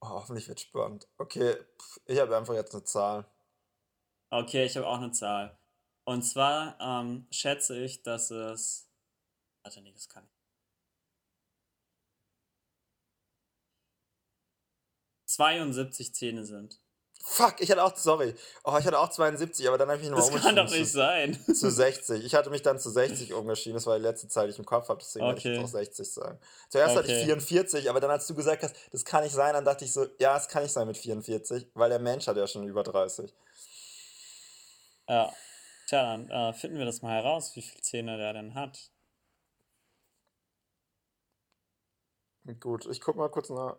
[0.00, 1.06] Oh, hoffentlich wird spannend.
[1.18, 1.56] Okay,
[2.06, 3.26] ich habe einfach jetzt eine Zahl.
[4.30, 5.58] Okay, ich habe auch eine Zahl.
[6.04, 8.88] Und zwar ähm, schätze ich, dass es.
[9.64, 10.37] Warte, nee, das kann ich.
[15.38, 16.80] 72 Zähne sind.
[17.22, 18.34] Fuck, ich hatte auch, sorry.
[18.64, 20.90] Oh, ich hatte auch 72, aber dann habe ich mich nochmal Das kann doch nicht
[20.90, 21.38] sein.
[21.54, 22.24] zu 60.
[22.24, 23.74] Ich hatte mich dann zu 60 umgeschieden.
[23.74, 24.98] Das war die letzte Zahl, die ich im Kopf habe.
[25.00, 25.64] Deswegen werde ich jetzt Okay.
[25.64, 26.40] auch 60 sagen.
[26.70, 27.24] Zuerst hatte ich Okay.
[27.26, 30.06] 44, aber dann, als du gesagt hast, das kann nicht sein, dann dachte ich so,
[30.18, 33.32] ja, es kann nicht sein mit 44, weil der Mensch hat ja schon über 30.
[35.08, 35.32] Ja.
[35.86, 38.90] Tja, dann äh, finden wir das mal heraus, wie viele Zähne der denn hat.
[42.60, 43.76] Gut, ich guck mal kurz nach.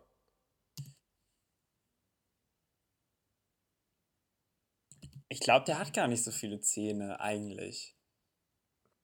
[5.32, 7.96] Ich glaube, der hat gar nicht so viele Zähne, eigentlich.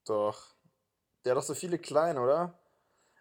[0.05, 0.57] Doch.
[1.25, 2.59] Der hat doch so viele kleine, oder?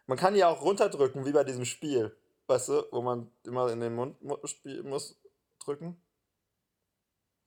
[0.07, 2.17] Man kann die ja auch runterdrücken, wie bei diesem Spiel.
[2.47, 5.21] Weißt du, wo man immer in den Mund muss
[5.59, 6.01] drücken.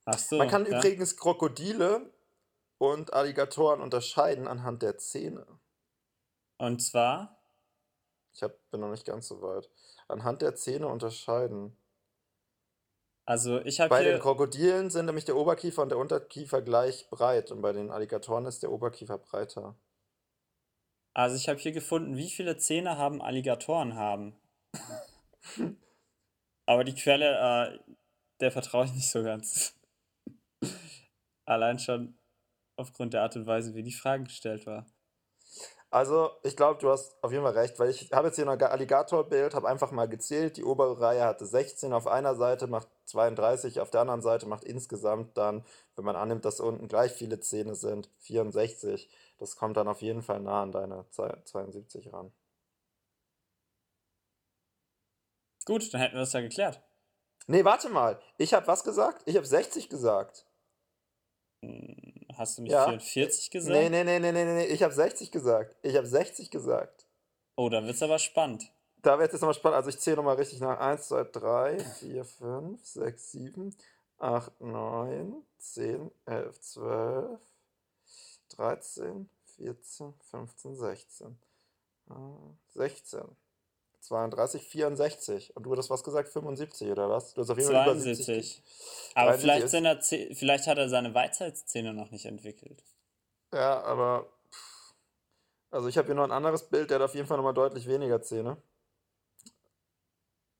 [0.04, 0.38] Ach so.
[0.38, 0.78] Man kann ja.
[0.78, 2.12] übrigens Krokodile
[2.78, 5.46] und Alligatoren unterscheiden anhand der Zähne.
[6.58, 7.36] Und zwar,
[8.32, 9.68] Ich hab, bin noch nicht ganz so weit.
[10.06, 11.76] Anhand der Zähne unterscheiden.
[13.28, 14.22] Also ich habe Bei den hier.
[14.22, 18.62] Krokodilen sind nämlich der Oberkiefer und der Unterkiefer gleich breit und bei den Alligatoren ist
[18.62, 19.76] der Oberkiefer breiter.
[21.12, 24.34] Also ich habe hier gefunden, wie viele Zähne haben Alligatoren haben.
[26.66, 27.94] Aber die Quelle, äh,
[28.40, 29.78] der vertraue ich nicht so ganz.
[31.44, 32.16] Allein schon
[32.78, 34.86] aufgrund der Art und Weise, wie die Frage gestellt war.
[35.90, 38.52] Also, ich glaube, du hast auf jeden Fall recht, weil ich habe jetzt hier noch
[38.52, 40.58] ein Alligatorbild, habe einfach mal gezählt.
[40.58, 44.64] Die obere Reihe hatte 16 auf einer Seite, macht 32 auf der anderen Seite, macht
[44.64, 45.64] insgesamt dann,
[45.96, 49.08] wenn man annimmt, dass unten gleich viele Zähne sind, 64.
[49.38, 52.32] Das kommt dann auf jeden Fall nah an deine Ze- 72 ran.
[55.64, 56.82] Gut, dann hätten wir das ja geklärt.
[57.48, 58.20] Nee, warte mal.
[58.38, 59.22] Ich habe was gesagt?
[59.26, 60.46] Ich habe 60 gesagt.
[62.36, 62.84] Hast du nicht Ja.
[62.84, 63.74] 44 gesagt?
[63.74, 65.76] Nee, nee, nee, nee, nee, nee, ich habe 60 gesagt.
[65.82, 67.06] Ich habe 60 gesagt.
[67.56, 68.70] Oh, da wird's aber spannend.
[69.02, 69.76] Da wird es jetzt nochmal spannend.
[69.76, 70.78] Also ich zähle nochmal richtig nach.
[70.78, 73.76] 1, 2, 3, 4, 5, 6, 7,
[74.18, 77.40] 8, 9, 10, 11, 12,
[78.50, 81.38] 13, 14, 15, 16,
[82.10, 82.14] äh,
[82.74, 83.20] 16,
[84.08, 85.56] 32, 64.
[85.56, 86.28] Und du hattest was gesagt?
[86.28, 87.34] 75 oder was?
[87.34, 88.24] Du hast auf jeden Fall über 70.
[88.26, 88.62] 72.
[89.14, 92.82] Aber 73 vielleicht, sind er, vielleicht hat er seine Weisheitszähne noch nicht entwickelt.
[93.52, 94.26] Ja, aber.
[95.70, 97.86] Also ich habe hier noch ein anderes Bild, der hat auf jeden Fall nochmal deutlich
[97.86, 98.56] weniger Zähne.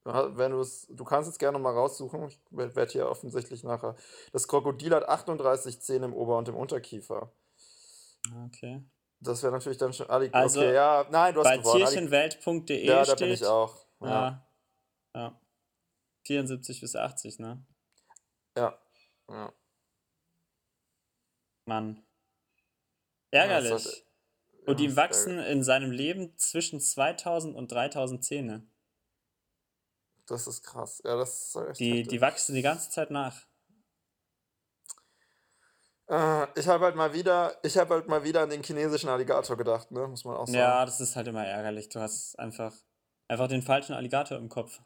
[0.05, 2.29] Wenn du es, du kannst es gerne mal raussuchen.
[2.29, 3.95] Ich werde hier offensichtlich nachher.
[4.33, 7.31] Das Krokodil hat 38 Zähne im Ober- und im Unterkiefer.
[8.47, 8.83] Okay.
[9.21, 10.09] Das wäre natürlich dann schon.
[10.09, 11.83] Allig Also, okay, ja, nein, du hast Bei gewonnen.
[11.83, 13.19] Allig tierchenwelt.de ja, da steht.
[13.19, 13.77] bin ich auch.
[14.01, 14.49] Ja, Ja.
[15.15, 15.41] ja.
[16.25, 17.65] 74 bis 80, ne?
[18.57, 18.79] ja.
[19.29, 19.53] ja.
[21.65, 22.03] Mann.
[23.33, 24.05] Ja, Ärgerlich.
[24.67, 28.67] Und Ja, ihm ist wachsen in seinem Leben zwischen 2000 und 3000 Zähne.
[30.27, 31.01] Das ist krass.
[31.05, 32.09] Ja, das ist echt Die, heftig.
[32.09, 33.48] die wachsen die ganze Zeit nach.
[36.09, 39.57] Äh, ich habe halt mal wieder, ich habe halt mal wieder an den chinesischen Alligator
[39.57, 40.07] gedacht, ne?
[40.09, 40.59] Muss man auch sagen.
[40.59, 41.89] Ja, das ist halt immer ärgerlich.
[41.91, 42.75] Du hast einfach,
[43.29, 44.81] einfach den falschen Alligator im Kopf.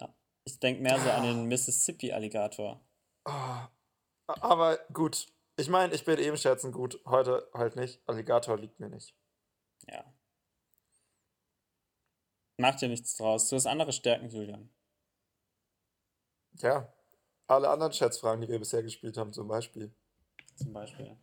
[0.00, 0.14] Ja.
[0.44, 2.80] Ich denke mehr so an den Mississippi-Alligator.
[3.24, 3.68] Ah,
[4.26, 5.26] aber gut.
[5.56, 7.00] Ich meine, ich bin eben schätzen gut.
[7.06, 8.02] Heute halt nicht.
[8.06, 9.14] Alligator liegt mir nicht.
[9.86, 10.04] Ja.
[12.58, 13.48] Mach dir nichts draus.
[13.48, 14.70] Du hast andere Stärken, Julian.
[16.56, 16.92] Ja.
[17.50, 19.92] Alle anderen Schätzfragen, die wir bisher gespielt haben, zum Beispiel.
[20.54, 21.16] Zum Beispiel.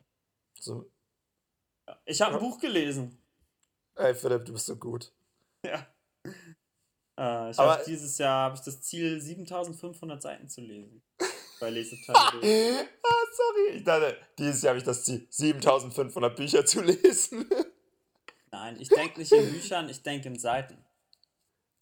[0.60, 0.92] So,
[1.88, 1.98] Ja.
[2.06, 2.50] Ich habe ein Ja.
[2.50, 3.18] Buch gelesen.
[3.96, 5.14] ey, Philipp, du bist so gut.
[5.66, 5.88] Ja.
[7.18, 11.02] Äh, ich habe dieses Jahr habe ich das Ziel, 7500 Seiten zu lesen.
[11.62, 12.14] Bei Leseteil.
[13.04, 13.78] ah, sorry.
[13.78, 17.50] Ich dachte, dieses Jahr habe ich das Ziel, 7500 Bücher zu lesen.
[18.52, 20.78] Nein, ich denke nicht in Büchern, ich denke in Seiten.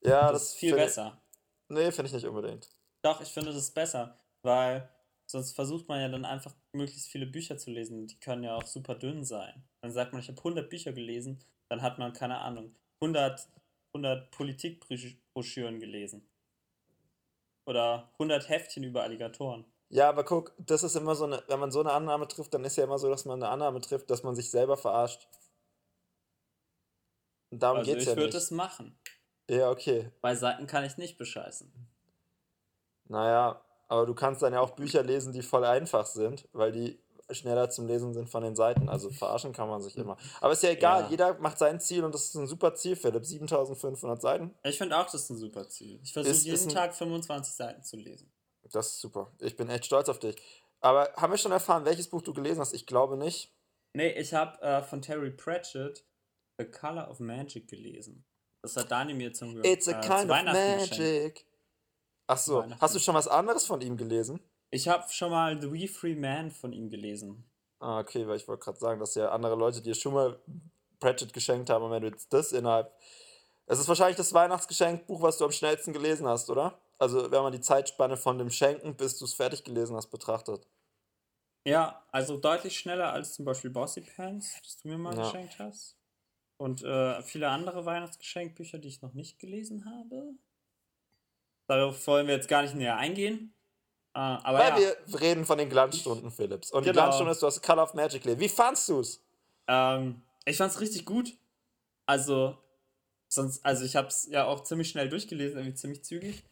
[0.01, 1.21] ja, Das ist viel find ich- besser.
[1.67, 2.69] Nee, finde ich nicht unbedingt.
[3.01, 4.89] Doch, ich finde das ist besser, weil
[5.25, 8.07] sonst versucht man ja dann einfach möglichst viele Bücher zu lesen.
[8.07, 9.63] Die können ja auch super dünn sein.
[9.81, 13.47] Dann sagt man, ich habe 100 Bücher gelesen, dann hat man, keine Ahnung, 100,
[13.93, 16.27] 100 Politikbroschüren gelesen.
[17.65, 19.65] Oder 100 Heftchen über Alligatoren.
[19.89, 22.63] Ja, aber guck, das ist immer so eine, wenn man so eine Annahme trifft, dann
[22.63, 25.27] ist ja immer so, dass man eine Annahme trifft, dass man sich selber verarscht.
[27.51, 28.35] Und darum Also geht's ich ja würde nicht.
[28.35, 28.97] es machen.
[29.49, 30.11] Ja, okay.
[30.21, 31.71] Bei Seiten kann ich nicht bescheißen.
[33.07, 36.99] Naja, aber du kannst dann ja auch Bücher lesen, die voll einfach sind, weil die
[37.31, 38.87] schneller zum Lesen sind von den Seiten.
[38.87, 40.15] Also verarschen kann man sich immer.
[40.41, 41.09] Aber ist ja egal, Ja.
[41.09, 43.25] jeder macht sein Ziel und das ist ein super Ziel, Philipp.
[43.25, 45.99] 7500 Seiten, Ich finde auch, das ist ein super Ziel.
[46.03, 48.31] Ich versuche jeden Tag 25 Seiten zu lesen.
[48.71, 49.31] das ist super.
[49.39, 50.35] Ich bin echt stolz auf dich.
[50.81, 52.73] Aber haben wir schon erfahren, welches Buch du gelesen hast?
[52.73, 53.51] Ich glaube nicht.
[53.93, 56.05] Nee, ich habe äh, von Terry Pratchett
[56.59, 58.23] The Color of Magic gelesen.
[58.61, 61.45] Das hat Dani mir zum, It's a äh, zu kind of Weihnachten geschenkt.
[62.27, 64.39] Ach so, hast du schon was anderes von ihm gelesen?
[64.71, 67.49] Ich habe schon mal The We Free Man von ihm gelesen.
[67.79, 70.39] Ah, okay, weil ich wollte gerade sagen, dass ja andere Leute dir schon mal
[70.99, 72.91] Pratchett geschenkt haben und wenn du jetzt das innerhalb.
[73.67, 76.79] Es ist wahrscheinlich das Weihnachtsgeschenkbuch, was du am schnellsten gelesen hast, oder?
[76.97, 80.67] Also, wenn man die Zeitspanne von dem Schenken, bis du es fertig gelesen hast, betrachtet.
[81.65, 85.23] Ja, also deutlich schneller als zum Beispiel Bossy Pants, das du mir mal Ja.
[85.23, 85.97] geschenkt hast.
[86.57, 90.35] Und äh, viele andere Weihnachtsgeschenkbücher, die ich noch nicht gelesen habe.
[91.67, 93.53] Darauf wollen wir jetzt gar nicht näher eingehen.
[94.13, 96.71] Aber Weil ja, wir reden von den Glanzstunden, Philips.
[96.71, 97.01] Und die Genau.
[97.01, 98.39] Glanzstunde ist, du hast Color of Magic gelesen.
[98.39, 99.21] Wie fandst du's?
[99.67, 101.33] ähm, ich fand's richtig gut.
[102.05, 102.55] Also,
[103.27, 106.43] sonst, also ich habe es ja auch ziemlich schnell durchgelesen, irgendwie ziemlich zügig.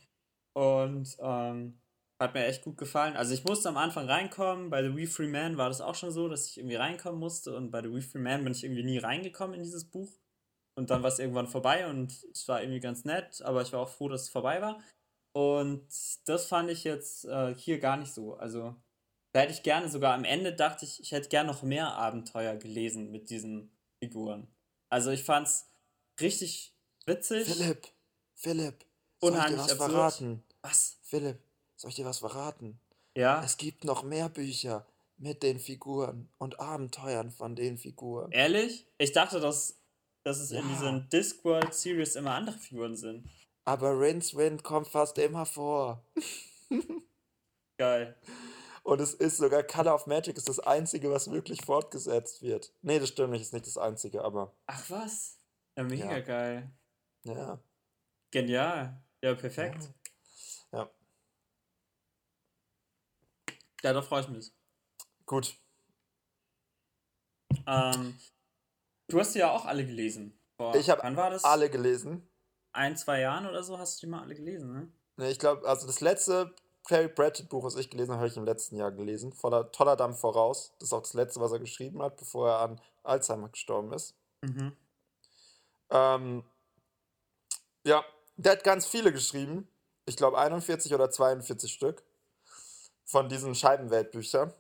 [0.54, 1.80] Und ähm,
[2.19, 3.15] hat mir echt gut gefallen.
[3.15, 4.69] Also ich musste am Anfang reinkommen.
[4.69, 7.56] Bei The We Free Man war das auch schon so, dass ich irgendwie reinkommen musste.
[7.56, 10.12] Und bei The We Free Man bin ich irgendwie nie reingekommen in dieses Buch.
[10.76, 13.82] Und dann war es irgendwann vorbei und es war irgendwie ganz nett, aber ich war
[13.82, 14.82] auch froh, dass es vorbei war.
[15.34, 15.88] Und
[16.26, 18.36] das fand ich jetzt äh, hier gar nicht so.
[18.36, 18.76] Also
[19.34, 22.56] da hätte ich gerne sogar am Ende dachte ich, ich hätte gerne noch mehr Abenteuer
[22.56, 24.48] gelesen mit diesen Figuren.
[24.89, 25.67] Also ich fand's
[26.22, 26.76] richtig
[27.08, 27.48] witzig.
[27.48, 27.88] Philipp,
[28.36, 28.86] Philipp,
[29.19, 29.91] soll ich dir Unheimlich was absurd.
[29.91, 30.43] verraten?
[30.62, 30.98] Was?
[31.02, 31.39] Philipp,
[31.78, 32.80] soll ich dir was verraten?
[33.17, 33.43] Ja?
[33.43, 34.86] Es gibt noch mehr Bücher
[35.17, 38.32] mit den Figuren und Abenteuern von den Figuren.
[38.32, 38.86] Ehrlich?
[39.00, 39.80] Ich dachte, dass,
[40.24, 40.74] dass es in Ja.
[40.76, 43.28] diesen Discworld Series immer andere Figuren sind.
[43.65, 46.06] Aber Rincewind kommt fast immer vor.
[47.78, 48.17] Geil.
[48.84, 52.73] Und es ist sogar Color of Magic ist das einzige, was wirklich fortgesetzt wird.
[52.82, 55.38] Nee, das stimmt nicht, ist nicht das einzige, aber Ach was?
[55.78, 56.19] Ja, mega Ja.
[56.19, 56.71] geil.
[57.23, 57.60] ja.
[58.32, 59.02] Genial.
[59.21, 59.89] Ja, perfekt.
[60.71, 60.89] Ja.
[63.84, 64.52] Ja, da freue ich mich.
[65.26, 65.56] Gut.
[67.67, 68.19] Ähm,
[69.08, 70.38] du hast die ja auch alle gelesen.
[70.58, 72.28] Vor, Ich habe alle gelesen.
[72.74, 74.92] Ein, zwei Jahren oder so hast du die mal alle gelesen, ne?
[75.18, 76.54] Nee, ich glaube, also das letzte
[76.88, 79.32] Terry Pratchett Buch, was ich gelesen habe, habe ich im letzten Jahr gelesen.
[79.32, 80.74] Voller toller Dampf voraus.
[80.80, 84.16] Das ist auch das letzte, was er geschrieben hat, bevor er an Alzheimer gestorben ist.
[84.42, 84.76] Mhm.
[85.92, 86.44] Ähm,
[87.86, 88.04] ja,
[88.36, 89.68] der hat ganz viele geschrieben.
[90.06, 92.04] Ich glaube 41 oder 42 Stück.
[93.06, 94.52] Von diesen Scheibenweltbüchern.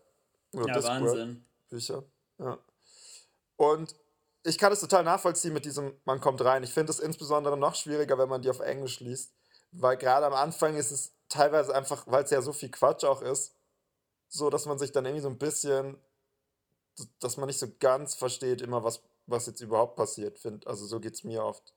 [0.53, 0.83] Oder Ja.
[0.83, 1.45] Wahnsinn.
[1.69, 2.03] Bücher.
[2.37, 2.59] Ja.
[3.55, 3.95] Und
[4.43, 6.63] ich kann es total nachvollziehen mit diesem, man kommt rein.
[6.63, 9.33] Ich finde es insbesondere noch schwieriger, wenn man die auf Englisch liest.
[9.71, 13.21] Weil gerade am Anfang ist es teilweise einfach, weil es ja so viel Quatsch auch
[13.21, 13.55] ist,
[14.27, 15.97] so dass man sich dann irgendwie so ein bisschen,
[17.19, 20.67] dass man nicht so ganz versteht, immer was, was jetzt überhaupt passiert, finde.
[20.67, 21.73] Also so geht es mir oft.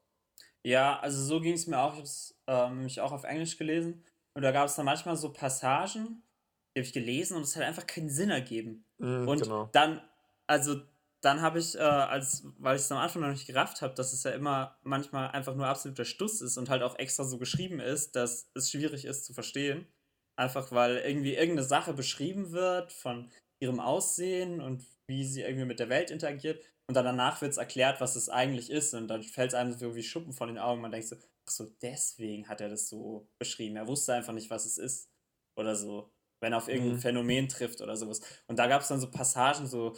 [0.62, 1.92] Ja, also so ging es mir auch.
[1.92, 4.04] Ich habe es ähm, auch auf Englisch gelesen.
[4.34, 6.22] Und da gab es dann manchmal so Passagen,
[6.74, 8.84] die habe ich gelesen und es hat einfach keinen Sinn ergeben.
[8.98, 9.70] Mhm, Und genau.
[9.72, 10.02] dann,
[10.46, 10.82] also
[11.22, 14.12] dann habe ich, äh, als, weil ich es am Anfang noch nicht gerafft habe, dass
[14.12, 17.80] es ja immer manchmal einfach nur absoluter Stuss ist und halt auch extra so geschrieben
[17.80, 19.86] ist, dass es schwierig ist zu verstehen.
[20.38, 23.30] Einfach weil irgendwie irgendeine Sache beschrieben wird von
[23.62, 26.62] ihrem Aussehen und wie sie irgendwie mit der Welt interagiert.
[26.88, 28.94] Und dann danach wird es erklärt, was es eigentlich ist.
[28.94, 30.82] Und dann fällt es einem so wie Schuppen von den Augen.
[30.82, 33.76] Man denkt so, ach so, deswegen hat er das so beschrieben.
[33.76, 35.10] Er wusste einfach nicht, was es ist.
[35.58, 36.12] Oder so.
[36.40, 37.00] Wenn er auf irgendein mhm.
[37.00, 38.20] Phänomen trifft oder sowas.
[38.46, 39.96] Und da gab es dann so Passagen, so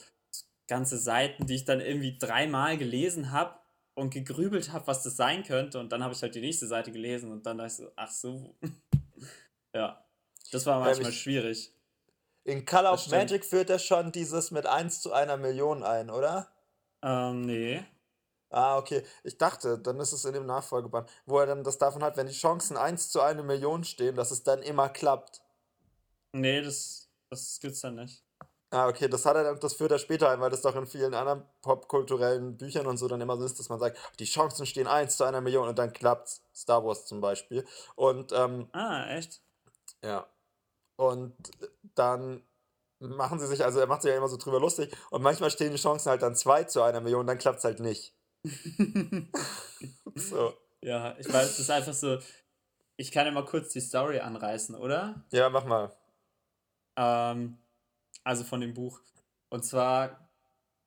[0.69, 3.59] ganze Seiten, die ich dann irgendwie dreimal gelesen habe
[3.95, 5.81] und gegrübelt habe, was das sein könnte.
[5.81, 8.11] Und dann habe ich halt die nächste Seite gelesen und dann dachte ich so, ach
[8.11, 8.55] so.
[9.75, 10.05] ja,
[10.53, 11.73] das war manchmal ich, schwierig.
[12.45, 16.51] In Call of Magic führt er schon dieses mit 1 zu einer Million ein, oder?
[17.03, 17.85] Ähm, nee.
[18.51, 19.03] Ah, okay.
[19.25, 22.27] Ich dachte, dann ist es in dem Nachfolgeband, wo er dann das davon hat, wenn
[22.27, 25.43] die Chancen 1 zu einer Million stehen, dass es dann immer klappt.
[26.33, 28.25] Nee, das, das gibt's dann nicht.
[28.71, 31.15] Ah, okay, das hat er das führt er später ein, weil das doch in vielen
[31.15, 34.87] anderen popkulturellen Büchern und so dann immer so ist, dass man sagt, die Chancen stehen
[34.87, 36.43] 1 zu einer Million und dann klappt's.
[36.55, 37.65] Star Wars zum Beispiel.
[37.95, 39.41] Und, ähm, Ah, echt?
[40.03, 40.27] Ja.
[40.97, 41.35] Und
[41.95, 42.43] dann
[42.99, 45.71] machen sie sich, also er macht sich ja immer so drüber lustig und manchmal stehen
[45.71, 48.15] die Chancen halt dann 2 zu einer Million, dann klappt's halt nicht.
[50.15, 50.53] so.
[50.83, 52.19] Ja, ich weiß, das ist einfach so.
[52.97, 55.25] Ich kann ja mal kurz die Story anreißen, oder?
[55.31, 55.93] Ja, mach mal.
[56.97, 57.59] Ähm,
[58.25, 59.01] also von dem Buch.
[59.51, 60.29] Und zwar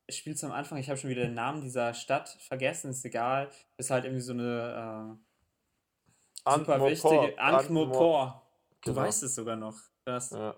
[0.09, 3.49] spielt es am Anfang, ich habe schon wieder den Namen dieser Stadt vergessen, ist egal.
[3.77, 5.17] Ist halt irgendwie so eine
[6.45, 8.41] äh, super wichtige Ankh-Morpork.
[8.83, 9.05] Du genau.
[9.05, 9.77] weißt es sogar noch.
[10.05, 10.55] Das, ja.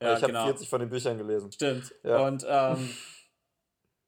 [0.00, 0.44] ja ich habe genau.
[0.44, 1.50] 40 von den Büchern gelesen.
[1.52, 1.94] Stimmt.
[2.02, 2.26] Ja.
[2.26, 2.90] Und, ähm,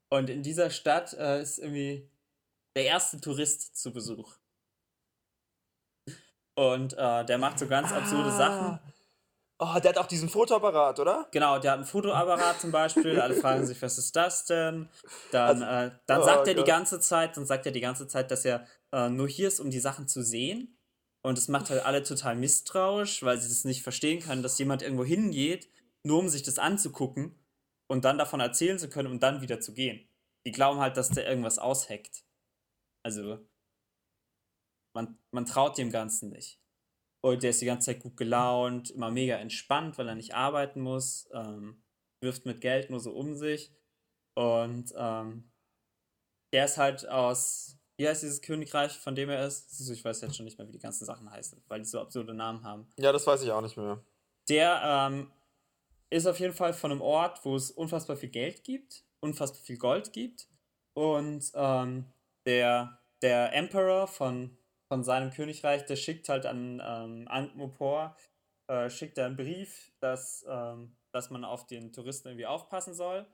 [0.09, 2.09] und in dieser Stadt äh, ist irgendwie
[2.75, 4.35] der erste Tourist zu Besuch.
[6.55, 8.37] Und äh, der macht so ganz absurde ah.
[8.37, 8.86] Sachen.
[9.59, 11.27] Oh, der hat auch diesen Fotoapparat, oder?
[11.31, 13.19] Genau, der hat einen Fotoapparat zum Beispiel.
[13.19, 14.87] Alle fragen sich, was ist das denn?
[15.31, 18.07] Dann, also, äh, dann oh, sagt er die ganze Zeit, dann sagt er die ganze
[18.07, 20.77] Zeit, dass er äh, nur hier ist, um die Sachen zu sehen.
[21.23, 24.83] Und es macht halt alle total misstrauisch, weil sie das nicht verstehen können, dass jemand
[24.83, 25.67] irgendwo hingeht,
[26.03, 27.35] nur um sich das anzugucken
[27.87, 30.07] und dann davon erzählen zu können und dann wieder zu gehen.
[30.45, 32.23] Die glauben halt, dass der irgendwas ausheckt.
[33.03, 33.39] Also,
[34.93, 36.61] man, man traut dem Ganzen nicht.
[37.27, 40.79] Und der ist die ganze Zeit gut gelaunt, immer mega entspannt, weil er nicht arbeiten
[40.79, 41.83] muss, ähm,
[42.21, 43.73] wirft mit Geld nur so um sich.
[44.33, 45.51] Und ähm,
[46.53, 49.89] der ist halt aus, wie heißt dieses Königreich, von dem er ist?
[49.89, 52.33] Ich weiß jetzt schon nicht mehr, wie die ganzen Sachen heißen, weil die so absurde
[52.33, 52.87] Namen haben.
[52.97, 54.01] Ja, das weiß ich auch nicht mehr.
[54.47, 55.29] Der ähm,
[56.09, 59.77] ist auf jeden Fall von einem Ort, wo es unfassbar viel Geld gibt, unfassbar viel
[59.77, 60.47] Gold gibt.
[60.93, 62.05] Und ähm,
[62.45, 64.56] der, der Emperor von
[64.87, 68.17] von seinem Königreich, der schickt halt an ähm, Ankh-Morpork,
[68.67, 73.25] äh, schickt er einen Brief, dass, ähm, dass man auf den Touristen irgendwie aufpassen soll.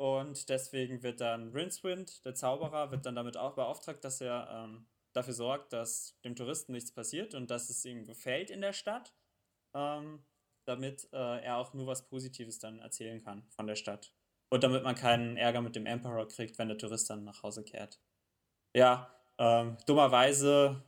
[0.00, 4.86] Und deswegen wird dann Rincewind, der Zauberer, wird dann damit auch beauftragt, dass er ähm,
[5.12, 9.12] dafür sorgt, dass dem Touristen nichts passiert und dass es ihm gefällt in der Stadt,
[9.74, 10.24] ähm,
[10.66, 14.12] damit äh, er auch nur was Positives dann erzählen kann von der Stadt.
[14.50, 17.64] Und damit man keinen Ärger mit dem Emperor kriegt, wenn der Tourist dann nach Hause
[17.64, 18.00] kehrt.
[18.74, 20.82] Ja, ähm, dummerweise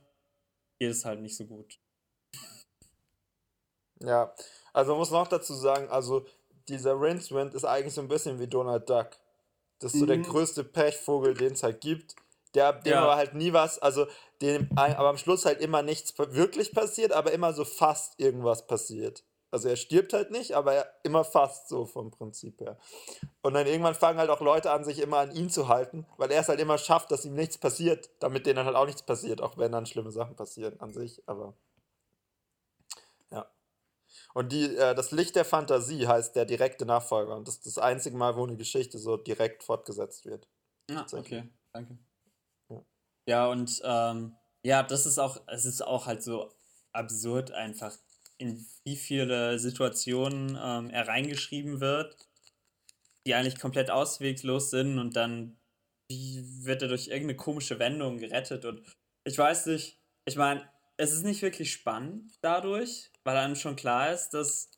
[0.79, 1.79] geht es halt nicht so gut.
[3.99, 4.33] Ja,
[4.73, 6.25] also muss noch dazu sagen, also
[6.67, 9.09] dieser Rincewind ist eigentlich so ein bisschen wie Donald Duck.
[9.79, 10.09] Das ist so mhm.
[10.09, 12.15] der größte Pechvogel, den es halt gibt.
[12.53, 13.01] Der, dem ja.
[13.01, 14.07] aber halt nie was, also
[14.41, 19.23] dem aber am Schluss halt immer nichts wirklich passiert, aber immer so fast irgendwas passiert.
[19.51, 22.77] Also er stirbt halt nicht, aber er immer fast so vom Prinzip her.
[23.41, 26.31] Und dann irgendwann fangen halt auch Leute an, sich immer an ihn zu halten, weil
[26.31, 29.41] er es halt immer schafft, dass ihm nichts passiert, damit denen halt auch nichts passiert,
[29.41, 31.21] auch wenn dann schlimme Sachen passieren an sich.
[31.27, 31.53] Aber
[33.29, 33.45] ja.
[34.33, 37.35] Und die, äh, das Licht der Fantasie heißt der direkte Nachfolger.
[37.35, 40.47] Und das ist das einzige Mal, wo eine Geschichte so direkt fortgesetzt wird.
[40.89, 41.97] Ah, okay, danke.
[42.69, 42.85] Ja,
[43.25, 46.53] ja und ähm, ja, das ist auch, es ist auch halt so
[46.93, 47.97] absurd einfach
[48.41, 52.17] in wie viele Situationen ähm, er reingeschrieben wird,
[53.25, 55.57] die eigentlich komplett ausweglos sind und dann
[56.09, 58.81] wird er durch irgendeine komische Wendung gerettet und
[59.23, 60.67] ich weiß nicht, ich meine,
[60.97, 64.69] es ist nicht wirklich spannend dadurch, weil einem schon klar ist, dass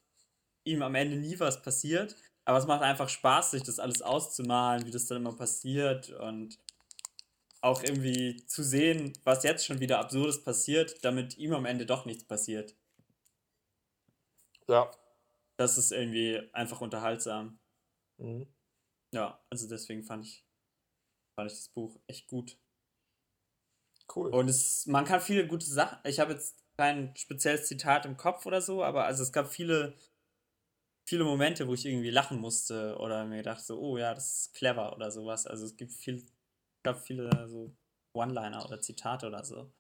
[0.66, 4.86] ihm am Ende nie was passiert, aber es macht einfach Spaß, sich das alles auszumalen,
[4.86, 6.59] wie das dann immer passiert und
[7.61, 12.05] auch irgendwie zu sehen, was jetzt schon wieder Absurdes passiert, damit ihm am Ende doch
[12.05, 12.76] nichts passiert.
[14.68, 14.91] Ja.
[15.57, 17.59] Das ist irgendwie einfach unterhaltsam.
[18.18, 18.47] Mhm.
[19.14, 20.45] Ja, also deswegen fand ich,
[21.36, 22.57] fand ich das Buch echt gut.
[24.14, 24.32] Cool.
[24.32, 25.99] Und es, man kann viele gute Sachen.
[26.03, 29.95] Ich habe jetzt kein spezielles Zitat im Kopf oder so, aber also es gab viele
[31.05, 34.53] viele Momente, wo ich irgendwie lachen musste oder mir gedacht so, oh ja, das ist
[34.53, 35.45] clever oder sowas.
[35.45, 36.26] Also es gibt viel,
[36.84, 37.76] glaube, viele so
[38.14, 39.72] One-Liner oder Zitate oder so.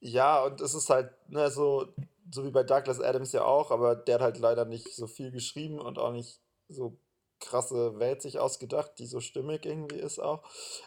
[0.00, 1.94] Ja, und es ist halt, ne, so,
[2.30, 5.30] so wie bei Douglas Adams ja auch, aber der hat halt leider nicht so viel
[5.30, 6.98] geschrieben und auch nicht so
[7.38, 10.42] krasse Welt sich ausgedacht, die so stimmig irgendwie ist auch.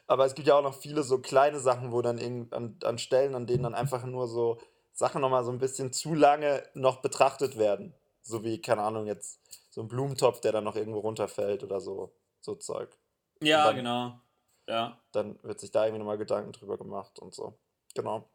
[0.08, 2.20] Aber es gibt ja auch noch viele so kleine Sachen, wo dann
[2.52, 4.60] an, an Stellen, an denen dann einfach nur so
[4.92, 7.94] Sachen nochmal so ein bisschen zu lange noch betrachtet werden.
[8.22, 12.14] So wie, keine Ahnung, jetzt so ein Blumentopf, der dann noch irgendwo runterfällt oder so,
[12.42, 12.90] so Zeug.
[13.42, 14.20] Ja, dann, genau.
[14.68, 15.00] Ja.
[15.12, 17.58] Dann wird sich da irgendwie nochmal Gedanken drüber gemacht und so.
[17.96, 18.30] Genau.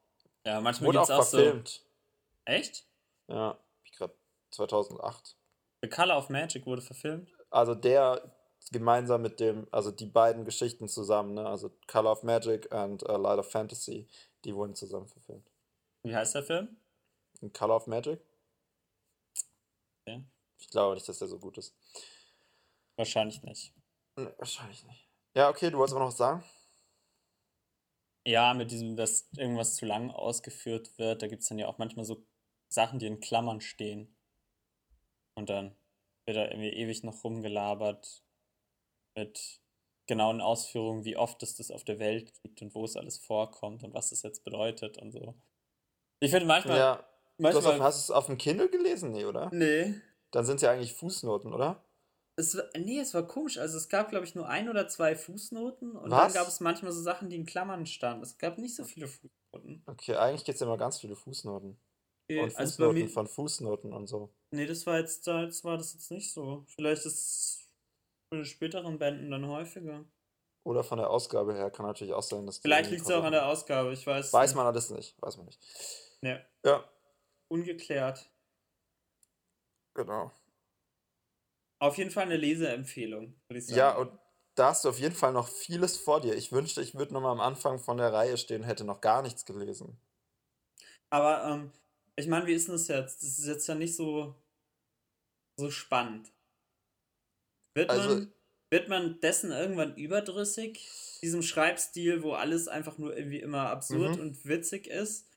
[0.46, 1.68] Ja, manchmal Wurde auch, auch verfilmt.
[1.68, 1.80] So
[2.44, 2.86] Echt?
[3.28, 4.14] Ja, ich gerade
[4.50, 5.36] 2008.
[5.82, 7.30] The Color of Magic wurde verfilmt?
[7.50, 8.34] Also der
[8.72, 11.46] gemeinsam mit dem, also die beiden Geschichten zusammen, ne?
[11.46, 14.08] Also Color of Magic und uh, Light of Fantasy,
[14.44, 15.50] die wurden zusammen verfilmt.
[16.02, 16.76] Wie heißt der Film?
[17.52, 18.20] Color of Magic.
[20.06, 20.24] Okay.
[20.58, 21.74] Ich glaube nicht, dass der so gut ist.
[22.96, 23.74] Wahrscheinlich nicht.
[24.16, 25.08] Nee, wahrscheinlich nicht.
[25.34, 26.44] Ja, okay, du wolltest aber noch was sagen?
[28.26, 31.78] Ja, mit diesem, dass irgendwas zu lang ausgeführt wird, da gibt es dann ja auch
[31.78, 32.24] manchmal so
[32.74, 34.14] Sachen, die in Klammern stehen.
[35.34, 35.74] Und dann
[36.26, 38.24] wird da irgendwie ewig noch rumgelabert
[39.16, 39.60] mit
[40.06, 43.84] genauen Ausführungen, wie oft es das auf der Welt gibt und wo es alles vorkommt
[43.84, 45.34] und was das jetzt bedeutet und so.
[46.20, 46.78] Ich finde manchmal.
[46.78, 47.08] Ja.
[47.38, 49.12] manchmal du hast, auf, hast du es auf dem Kindle gelesen?
[49.12, 49.50] Nee, oder?
[49.52, 49.94] Nee.
[50.30, 51.84] Dann sind es ja eigentlich Fußnoten, oder?
[52.36, 53.58] Es nee, es war komisch.
[53.58, 56.32] Also es gab, glaube ich, nur ein oder zwei Fußnoten und Was?
[56.32, 58.24] dann gab es manchmal so Sachen, die in Klammern standen.
[58.24, 59.84] Es gab nicht so viele Fußnoten.
[59.86, 61.78] Okay, eigentlich gibt es ja immer ganz viele Fußnoten.
[62.28, 64.32] Und also Fußnoten also von Fußnoten und so.
[64.50, 66.64] Nee, das war jetzt, das war das jetzt nicht so.
[66.74, 67.68] Vielleicht ist
[68.30, 70.04] es späteren Bänden dann häufiger.
[70.64, 73.32] Oder von der Ausgabe her kann natürlich auch sein, dass Vielleicht liegt es auch an
[73.32, 74.32] der Ausgabe, ich weiß.
[74.32, 74.56] Weiß nicht.
[74.56, 75.60] man alles nicht, weiß man nicht.
[76.22, 76.38] Nee.
[76.64, 76.88] Ja.
[77.48, 78.30] Ungeklärt.
[79.92, 80.32] Genau.
[81.78, 83.78] Auf jeden Fall eine Leseempfehlung, würde ich sagen.
[83.78, 84.18] Ja, und
[84.54, 86.34] da hast du auf jeden Fall noch vieles vor dir.
[86.34, 89.20] Ich wünschte, ich würde nochmal am Anfang von der Reihe stehen und hätte noch gar
[89.20, 90.00] nichts gelesen.
[91.10, 91.72] Aber, ähm,
[92.16, 93.22] ich meine, wie ist denn das jetzt?
[93.22, 94.34] Das ist jetzt ja nicht so,
[95.58, 96.32] so spannend.
[97.76, 98.32] Wird also, man,
[98.70, 100.88] wird man dessen irgendwann überdrüssig?
[101.22, 104.22] Diesem Schreibstil, wo alles einfach nur irgendwie immer absurd mhm.
[104.22, 105.28] und witzig ist?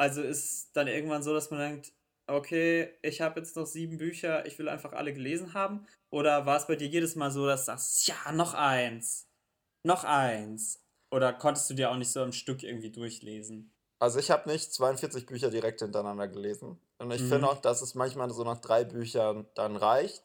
[0.00, 1.92] Also ist dann irgendwann so, dass man denkt,
[2.28, 5.86] okay, ich habe jetzt noch sieben Bücher, ich will einfach alle gelesen haben?
[6.10, 9.28] Oder war es bei dir jedes Mal so, dass du sagst, ja, noch eins,
[9.84, 10.84] noch eins?
[11.10, 13.72] Oder konntest du dir auch nicht so ein Stück irgendwie durchlesen?
[13.98, 16.80] Also ich habe nicht 42 Bücher direkt hintereinander gelesen.
[16.98, 17.28] Und ich mhm.
[17.28, 20.22] finde auch, dass es manchmal so nach drei Büchern dann reicht.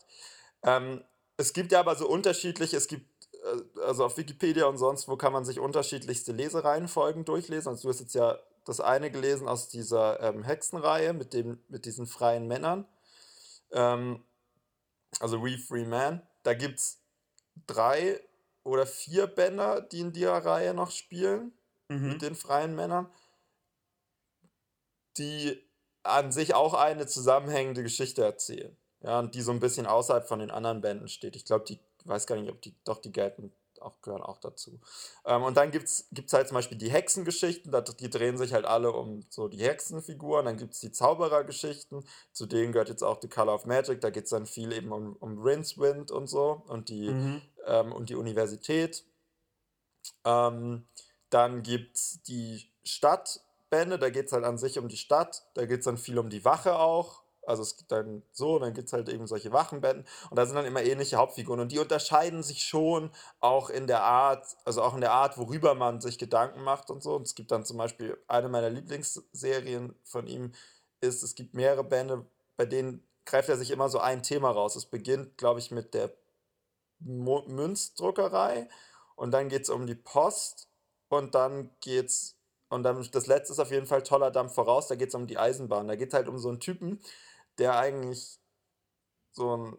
[0.63, 1.03] Ähm,
[1.37, 5.17] es gibt ja aber so unterschiedliche, es gibt, äh, also auf Wikipedia und sonst wo
[5.17, 7.69] kann man sich unterschiedlichste Lesereihenfolgen durchlesen.
[7.69, 11.85] Also du hast jetzt ja das eine gelesen aus dieser ähm, Hexenreihe mit, dem, mit
[11.85, 12.85] diesen freien Männern.
[13.71, 14.23] Ähm,
[15.19, 16.21] also We Free Man.
[16.43, 16.99] Da gibt es
[17.67, 18.19] drei
[18.63, 21.53] oder vier Bänder, die in dieser Reihe noch spielen.
[21.89, 22.09] Mhm.
[22.09, 23.11] Mit den freien Männern.
[25.17, 25.61] Die
[26.03, 28.75] an sich auch eine zusammenhängende Geschichte erzählen.
[29.01, 31.35] Ja, und die so ein bisschen außerhalb von den anderen Bänden steht.
[31.35, 33.53] Ich glaube, die weiß gar nicht, ob die, doch, die gelten
[33.83, 34.79] auch, gehören auch dazu.
[35.25, 38.91] Ähm, und dann gibt es halt zum Beispiel die Hexengeschichten, die drehen sich halt alle
[38.91, 40.45] um so die Hexenfiguren.
[40.45, 44.01] Dann gibt es die Zauberergeschichten, zu denen gehört jetzt auch The Color of Magic.
[44.01, 47.41] Da geht es dann viel eben um, um Rincewind und so und die, mhm.
[47.65, 49.03] ähm, und die Universität.
[50.25, 50.87] Ähm,
[51.29, 52.71] dann gibt es die
[53.73, 55.43] Stadtbände, da geht es halt an sich um die Stadt.
[55.55, 57.23] Da geht es dann viel um die Wache auch.
[57.45, 60.55] Also es gibt dann so, dann gibt es halt eben solche Wachenbetten und da sind
[60.55, 63.11] dann immer ähnliche Hauptfiguren und die unterscheiden sich schon
[63.41, 67.03] auch in der Art, also auch in der Art, worüber man sich Gedanken macht und
[67.03, 67.15] so.
[67.15, 70.53] Und es gibt dann zum Beispiel eine meiner Lieblingsserien von ihm
[71.01, 74.77] ist, es gibt mehrere Bände, bei denen greift er sich immer so ein Thema raus.
[74.77, 76.13] Es beginnt, glaube ich, mit der
[76.99, 78.69] Münzdruckerei
[79.17, 80.69] und dann geht es um die Post
[81.09, 82.37] und dann geht's
[82.73, 85.27] und dann das letzte ist auf jeden Fall toller Dampf voraus, da geht es um
[85.27, 85.87] die Eisenbahn.
[85.87, 86.99] Da geht es halt um so einen Typen,
[87.57, 88.39] der eigentlich
[89.31, 89.77] so ein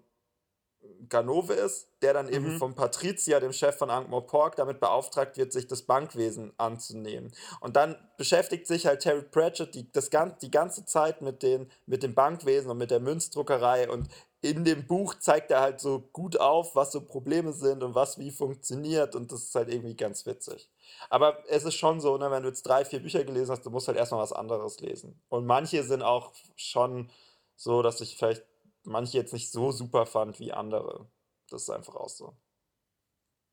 [1.08, 2.58] Ganove ist, der dann eben mhm.
[2.58, 7.32] vom Patrizier, dem Chef von Ankh-Morpork, damit beauftragt wird, sich das Bankwesen anzunehmen.
[7.60, 10.10] Und dann beschäftigt sich halt Terry Pratchett die, das,
[10.42, 14.08] die ganze Zeit mit, den, mit dem Bankwesen und mit der Münzdruckerei und
[14.40, 18.18] in dem Buch zeigt er halt so gut auf, was so Probleme sind und was
[18.18, 20.68] wie funktioniert und das ist halt irgendwie ganz witzig.
[21.08, 23.70] Aber es ist schon so, ne, wenn du jetzt drei, vier Bücher gelesen hast, du
[23.70, 25.18] musst halt erstmal was anderes lesen.
[25.30, 27.10] Und manche sind auch schon
[27.56, 28.44] so, dass ich vielleicht
[28.84, 31.08] manche jetzt nicht so super fand wie andere.
[31.48, 32.36] Das ist einfach auch so.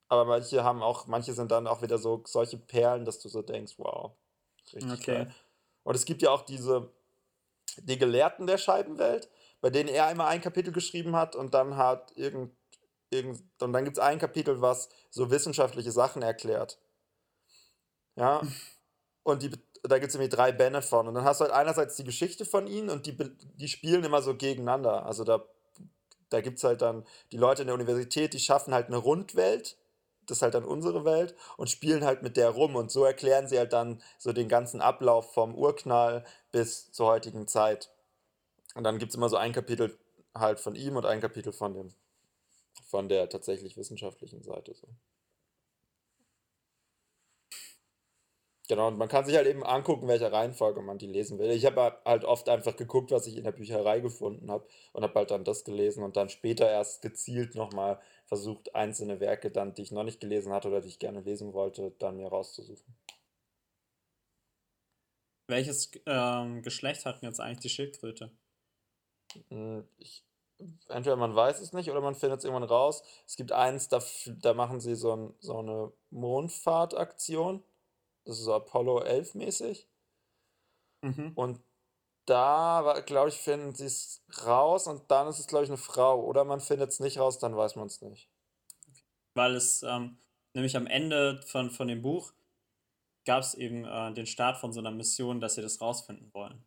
[0.08, 3.42] Aber manche haben auch, manche sind dann auch wieder so solche Perlen, dass du so
[3.42, 4.12] denkst, wow,
[4.74, 5.16] richtig okay.
[5.24, 5.36] geil.
[5.84, 6.92] Und es gibt ja auch diese,
[7.78, 9.30] die Gelehrten der Scheibenwelt,
[9.62, 12.56] bei denen er immer ein Kapitel geschrieben hat und dann hat irgend,
[13.10, 16.78] irgend und dann gibt es ein Kapitel, was so wissenschaftliche Sachen erklärt.
[18.16, 18.42] Ja.
[19.24, 19.52] Und die,
[19.84, 21.08] da gibt es irgendwie drei Bände von.
[21.08, 23.18] Und dann hast du halt einerseits die Geschichte von ihnen und die,
[23.58, 25.06] die spielen immer so gegeneinander.
[25.06, 25.44] Also da,
[26.30, 29.78] da gibt es halt dann die Leute in der Universität, die schaffen halt eine Rundwelt
[30.32, 33.48] das ist halt dann unsere Welt und spielen halt mit der rum und so erklären
[33.48, 37.92] sie halt dann so den ganzen Ablauf vom Urknall bis zur heutigen Zeit.
[38.76, 39.98] Und dann gibt es immer so ein Kapitel
[40.34, 41.94] halt von ihm und ein Kapitel von dem
[42.86, 44.88] von der tatsächlich wissenschaftlichen Seite so.
[48.72, 51.52] Genau, und man kann sich halt eben angucken, welcher Reihenfolge man die lesen will.
[51.52, 55.14] Ich habe halt oft einfach geguckt, was ich in der Bücherei gefunden habe und habe
[55.16, 59.82] halt dann das gelesen und dann später erst gezielt nochmal versucht, einzelne Werke dann, die
[59.82, 62.96] ich noch nicht gelesen hatte oder die ich gerne lesen wollte, dann mir rauszusuchen.
[65.48, 68.32] Welches ähm, Geschlecht hat denn jetzt eigentlich die Schildkröte?
[69.50, 70.24] Hm, ich,
[70.88, 73.04] entweder man weiß es nicht oder man findet es irgendwann raus.
[73.28, 77.62] Es gibt eins, da, da machen sie so, ein, so eine Mondfahrtaktion.
[78.26, 79.88] Das ist so Apollo 11 mäßig.
[81.02, 81.32] Mhm.
[81.36, 81.62] Und
[82.26, 86.24] da, glaube ich, finden sie es raus und dann ist es, glaube ich, eine Frau.
[86.24, 88.30] Oder man findet es nicht raus, dann weiß man es nicht.
[89.34, 90.18] Weil es ähm,
[90.54, 92.34] nämlich am Ende von, von dem Buch
[93.26, 96.64] gab es eben äh, den Start von so einer Mission, dass sie das rausfinden wollen.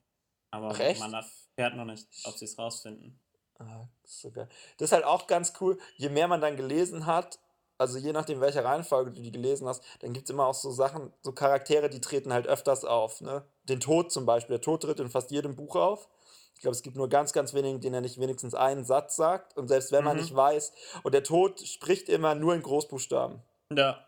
[0.50, 3.20] Aber Ach, man erfährt noch nicht, ob sie es rausfinden.
[3.58, 4.48] Ah, so geil.
[4.78, 5.78] Das ist halt auch ganz cool.
[5.96, 7.38] Je mehr man dann gelesen hat,
[7.78, 10.70] also je nachdem, welche Reihenfolge du die gelesen hast, dann gibt es immer auch so
[10.70, 13.20] Sachen, so Charaktere, die treten halt öfters auf.
[13.20, 13.44] Ne?
[13.64, 14.54] Den Tod zum Beispiel.
[14.54, 16.08] Der Tod tritt in fast jedem Buch auf.
[16.54, 19.56] Ich glaube, es gibt nur ganz, ganz wenigen, denen er nicht wenigstens einen Satz sagt.
[19.56, 20.06] Und selbst wenn mhm.
[20.06, 20.72] man nicht weiß,
[21.02, 23.42] und der Tod spricht immer nur in Großbuchstaben.
[23.72, 24.04] Ja.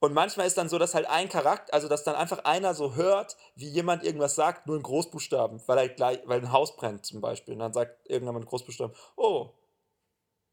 [0.00, 2.94] Und manchmal ist dann so, dass halt ein Charakter, also dass dann einfach einer so
[2.94, 7.04] hört, wie jemand irgendwas sagt, nur in Großbuchstaben, weil halt gleich, weil ein Haus brennt
[7.04, 7.54] zum Beispiel.
[7.54, 9.50] Und dann sagt irgendjemand in Großbuchstaben, oh,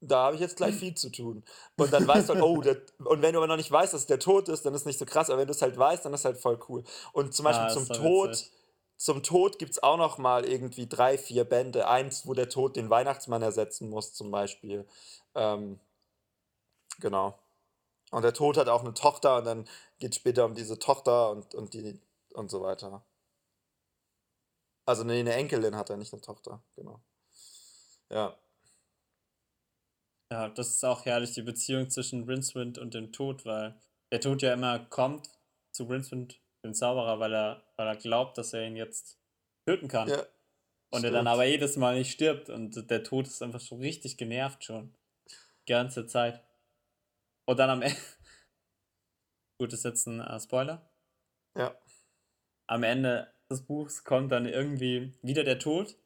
[0.00, 1.42] da habe ich jetzt gleich viel zu tun.
[1.76, 4.06] Und dann weißt du halt, oh, der, und wenn du aber noch nicht weißt, dass
[4.06, 6.04] der tot ist, dann ist es nicht so krass, aber wenn du es halt weißt,
[6.04, 6.84] dann ist es halt voll cool.
[7.12, 8.52] Und zum Beispiel ah, zum Tod, witzig.
[8.96, 11.88] zum Tod gibt es auch noch mal irgendwie drei, vier Bände.
[11.88, 14.86] Eins, wo der Tod den Weihnachtsmann ersetzen muss, zum Beispiel.
[15.34, 15.80] Ähm,
[17.00, 17.38] genau.
[18.10, 19.68] Und der Tod hat auch eine Tochter und dann
[19.98, 22.00] geht es später um diese Tochter und, und die
[22.34, 23.02] und so weiter.
[24.84, 27.00] Also nee, eine Enkelin hat er, nicht eine Tochter, genau.
[28.08, 28.36] Ja.
[30.32, 33.80] Ja, das ist auch herrlich, die Beziehung zwischen Rincewind und dem Tod, weil
[34.12, 35.30] der Tod ja immer kommt
[35.72, 39.20] zu Rincewind, dem Zauberer, weil er, weil er glaubt, dass er ihn jetzt
[39.66, 40.08] töten kann.
[40.08, 40.26] Ja,
[40.90, 44.16] und er dann aber jedes Mal nicht stirbt und der Tod ist einfach so richtig
[44.16, 44.94] genervt schon.
[45.68, 46.42] Die ganze Zeit.
[47.44, 47.96] Und dann am Ende.
[49.58, 50.90] Gut, das ist jetzt ein äh, Spoiler.
[51.56, 51.76] Ja.
[52.68, 55.96] Am Ende des Buchs kommt dann irgendwie wieder der Tod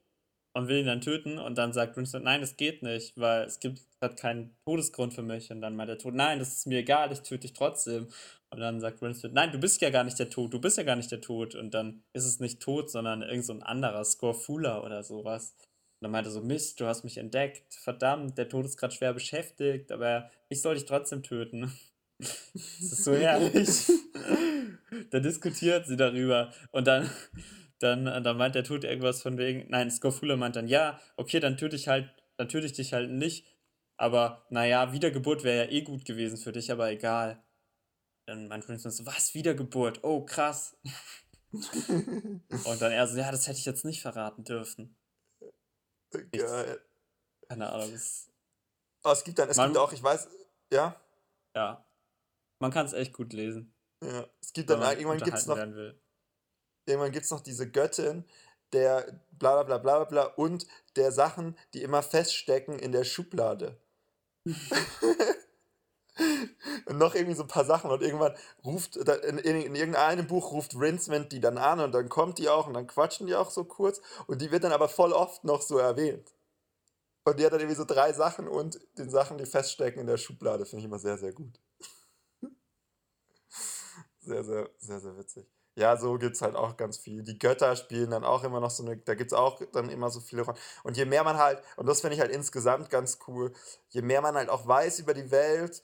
[0.52, 3.60] und will ihn dann töten und dann sagt Winston, nein, das geht nicht, weil es
[3.60, 6.78] gibt hat keinen Todesgrund für mich und dann meint der Tod, nein, das ist mir
[6.78, 8.08] egal, ich töte dich trotzdem
[8.50, 10.84] und dann sagt Winston, nein, du bist ja gar nicht der Tod, du bist ja
[10.84, 14.04] gar nicht der Tod und dann ist es nicht Tod, sondern irgend so ein anderer,
[14.04, 15.54] Scorfula oder sowas.
[16.00, 18.94] Und dann meint er so, Mist, du hast mich entdeckt, verdammt, der Tod ist gerade
[18.94, 21.72] schwer beschäftigt, aber ich soll dich trotzdem töten.
[22.18, 23.86] das ist so herrlich.
[25.10, 27.10] da diskutiert sie darüber und dann
[27.80, 31.40] dann, äh, dann meint der Tod irgendwas von wegen, nein, Scorfula meint dann, ja, okay,
[31.40, 33.46] dann töte ich halt, dann töte ich dich halt nicht,
[33.96, 37.42] aber naja, Wiedergeburt wäre ja eh gut gewesen für dich, aber egal.
[38.26, 40.04] Dann meint Winston so, was, Wiedergeburt?
[40.04, 40.76] Oh, krass.
[41.52, 44.96] Und dann er so, ja, das hätte ich jetzt nicht verraten dürfen.
[46.10, 46.80] Geil.
[47.48, 47.92] Keine Ahnung.
[47.92, 48.30] Es,
[49.04, 50.28] oh, es gibt dann, es man, gibt auch, ich weiß,
[50.72, 51.00] ja?
[51.56, 51.84] Ja.
[52.60, 53.74] Man kann es echt gut lesen.
[54.02, 55.58] Ja, es gibt dann, irgendwann gibt es noch,
[56.86, 58.24] irgendwann gibt es noch diese Göttin,
[58.72, 60.66] der bla bla bla bla bla und
[60.96, 63.80] der Sachen, die immer feststecken in der Schublade.
[66.86, 70.52] und noch irgendwie so ein paar Sachen und irgendwann ruft, in, in, in irgendeinem Buch
[70.52, 73.50] ruft Rinsmond die dann an und dann kommt die auch und dann quatschen die auch
[73.50, 76.34] so kurz und die wird dann aber voll oft noch so erwähnt.
[77.24, 80.16] Und die hat dann irgendwie so drei Sachen und den Sachen, die feststecken in der
[80.16, 81.60] Schublade, finde ich immer sehr, sehr gut.
[84.20, 85.46] sehr, sehr, sehr, sehr witzig.
[85.76, 87.22] Ja, so gibt es halt auch ganz viel.
[87.22, 90.10] Die Götter spielen dann auch immer noch so eine, da gibt es auch dann immer
[90.10, 90.58] so viele Rollen.
[90.82, 93.52] Und je mehr man halt, und das finde ich halt insgesamt ganz cool,
[93.90, 95.82] je mehr man halt auch weiß über die Welt,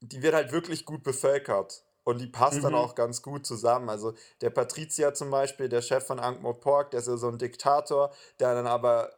[0.00, 1.84] die wird halt wirklich gut bevölkert.
[2.02, 2.62] Und die passt mhm.
[2.62, 3.88] dann auch ganz gut zusammen.
[3.88, 8.10] Also der Patrizier zum Beispiel, der Chef von Ankh-Morpork, der ist ja so ein Diktator,
[8.40, 9.12] der dann aber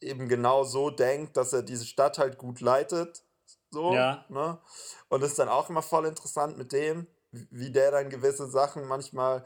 [0.00, 3.22] eben genau so denkt, dass er diese Stadt halt gut leitet.
[3.70, 4.24] So, ja.
[4.28, 4.58] ne?
[5.08, 8.86] Und das ist dann auch immer voll interessant mit dem wie der dann gewisse Sachen
[8.86, 9.44] manchmal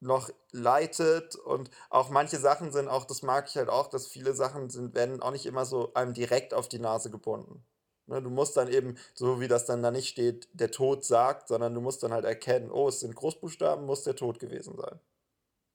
[0.00, 4.34] noch leitet und auch manche Sachen sind auch, das mag ich halt auch, dass viele
[4.34, 7.64] Sachen sind, werden auch nicht immer so einem direkt auf die Nase gebunden.
[8.06, 11.48] Ne, du musst dann eben, so wie das dann da nicht steht, der Tod sagt,
[11.48, 15.00] sondern du musst dann halt erkennen, oh, es sind Großbuchstaben, muss der Tod gewesen sein.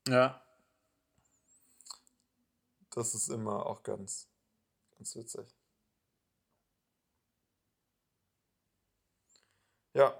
[0.07, 0.41] Ja.
[2.91, 4.27] Das ist immer auch ganz,
[4.97, 5.47] ganz witzig.
[9.93, 10.15] Ja,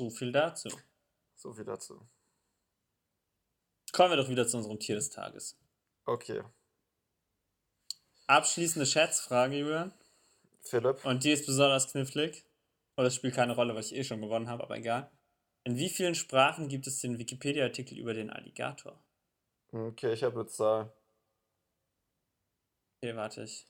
[0.00, 0.70] So viel dazu.
[1.36, 2.00] so viel dazu.
[3.92, 5.58] Kommen wir doch wieder zu unserem Tier des Tages.
[6.06, 6.42] Okay,
[8.26, 9.92] Abschließende Schätzfrage, Julian.
[10.62, 11.04] Philipp.
[11.04, 12.46] Und die ist besonders knifflig.
[12.96, 15.10] Und das spielt keine Rolle, weil ich eh schon gewonnen habe, aber egal.
[15.64, 18.98] In wie vielen Sprachen gibt es den Wikipedia-Artikel über den Alligator?
[19.70, 20.90] Okay, ich habe eine Zahl.
[23.02, 23.66] Okay, warte ich.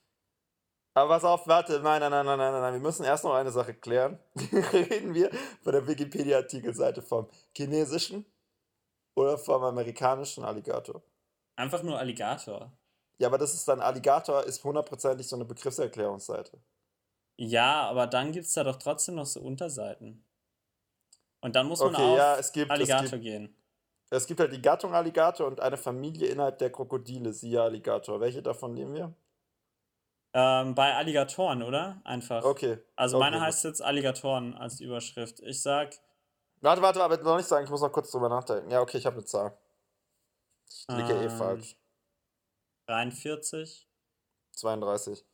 [1.00, 3.50] Aber pass auf, warte, nein, nein, nein, nein, nein, nein, wir müssen erst noch eine
[3.50, 4.18] Sache klären.
[4.52, 5.30] Reden wir
[5.62, 7.26] von der Wikipedia-Artikelseite vom
[7.56, 8.26] chinesischen
[9.14, 11.02] oder vom amerikanischen Alligator?
[11.56, 12.70] Einfach nur Alligator.
[13.18, 16.60] Ja, aber das ist dann Alligator, ist hundertprozentig so eine Begriffserklärungsseite.
[17.38, 20.22] Ja, aber dann gibt es da doch trotzdem noch so Unterseiten.
[21.40, 23.56] Und dann muss man Okay, auf ja, es gibt, es Alligator gibt, gehen.
[24.10, 28.20] es gibt halt die Gattung Alligator und eine Familie innerhalb der Krokodile, siehe Alligator.
[28.20, 29.14] Welche davon nehmen wir?
[30.32, 32.00] Ähm, bei Alligatoren, oder?
[32.04, 32.44] Einfach.
[32.44, 32.78] Okay.
[32.96, 35.40] Also okay, meine heißt jetzt Alligatoren als Überschrift.
[35.40, 35.98] Ich sag
[36.62, 38.70] Warte, warte, aber noch nicht sagen, ich muss noch kurz drüber nachdenken.
[38.70, 39.56] Ja, okay, ich habe eine Zahl.
[40.68, 41.30] Ich liege eh Ähm.
[41.30, 41.76] falsch.
[42.86, 43.88] 43.
[44.52, 45.24] 32.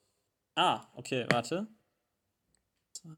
[0.55, 1.66] Ah, okay, warte.
[2.92, 3.16] 2,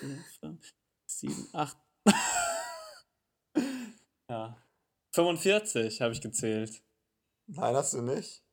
[0.00, 0.74] 4, 5,
[1.06, 1.76] 7, 8.
[4.28, 4.62] ja.
[5.12, 6.82] 45 habe ich gezählt.
[7.46, 8.44] Nein, hast du nicht.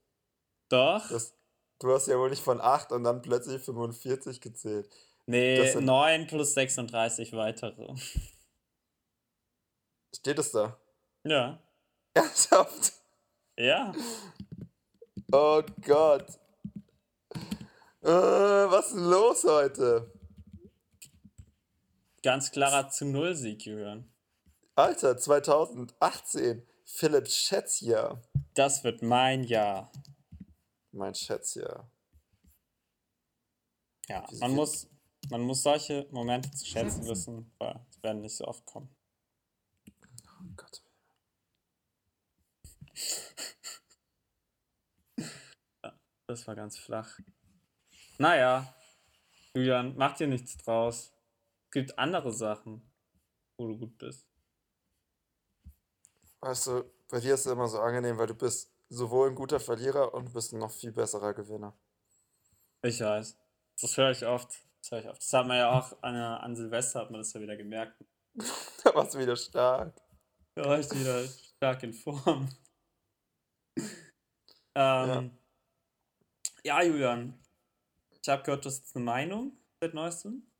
[0.69, 1.09] Doch?
[1.09, 1.35] Das,
[1.83, 4.89] du hast ja wohl nicht von 8 und dann plötzlich 45 gezählt.
[5.25, 7.93] nee, das sind- 9 plus 36 weitere.
[10.15, 10.77] Steht es da?
[11.23, 11.59] Ja.
[12.13, 12.93] Ernsthaft?
[13.57, 13.93] Ja.
[15.31, 16.27] Oh Gott.
[18.01, 20.11] Äh, was ist denn los heute?
[22.21, 24.11] Ganz klarer zu Null Sieg, Jürgen.
[24.75, 26.65] Alter, 2018.
[26.85, 28.21] Philipp Schätzjahr.
[28.53, 29.91] Das wird mein Jahr.
[30.93, 31.89] Mein Schätzjahr.
[34.07, 34.87] Ja, Wie man muss,
[35.29, 38.95] man muss solche Momente zu schätzen wissen, weil sie werden nicht so oft kommen.
[39.87, 40.83] Oh Gott.
[46.27, 47.19] Das war ganz flach.
[48.19, 48.75] Naja,
[49.55, 51.11] Julian, mach dir nichts draus.
[51.65, 52.87] Es gibt andere Sachen,
[53.57, 54.27] wo du gut bist.
[56.39, 59.59] Weißt du, bei dir ist es immer so angenehm, weil du bist sowohl ein guter
[59.59, 61.73] Verlierer und bist ein noch viel besserer Gewinner.
[62.83, 63.37] Ich weiß.
[63.81, 64.49] Das höre ich oft.
[64.81, 65.21] Das höre ich oft.
[65.21, 68.03] Das hat man ja auch an, an Silvester, hat man das ja wieder gemerkt.
[68.83, 69.95] Da warst du wieder stark.
[70.55, 72.49] Da war ich wieder stark in Form.
[74.75, 75.31] ähm,
[76.63, 76.81] ja.
[76.81, 77.39] Julian.
[78.21, 80.51] Ich habe gehört, du hast jetzt eine Meinung seit neuestem.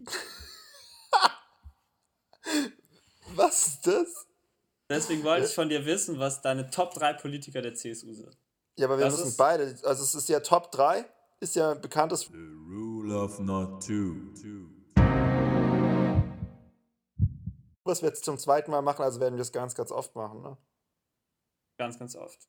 [3.34, 4.29] Was ist das?
[4.90, 8.36] Deswegen wollte ich von dir wissen, was deine Top 3 Politiker der CSU sind.
[8.76, 9.76] Ja, aber wir Das müssen beide.
[9.84, 11.04] Also es ist ja Top 3,
[11.38, 12.22] ist ja ein bekanntes.
[12.22, 14.16] The rule of not two.
[17.84, 20.42] Was wir jetzt zum zweiten Mal machen, also werden wir es ganz, ganz oft machen.
[20.42, 20.56] Ne?
[21.78, 22.40] Ganz, ganz oft.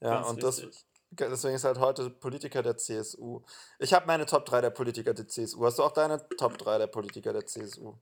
[0.00, 0.86] Ja, ganz und das, wichtig.
[1.10, 3.42] deswegen ist halt heute Politiker der CSU.
[3.80, 5.64] Ich habe meine Top 3 der Politiker der CSU.
[5.64, 7.94] Hast du auch deine Top 3 der Politiker der CSU?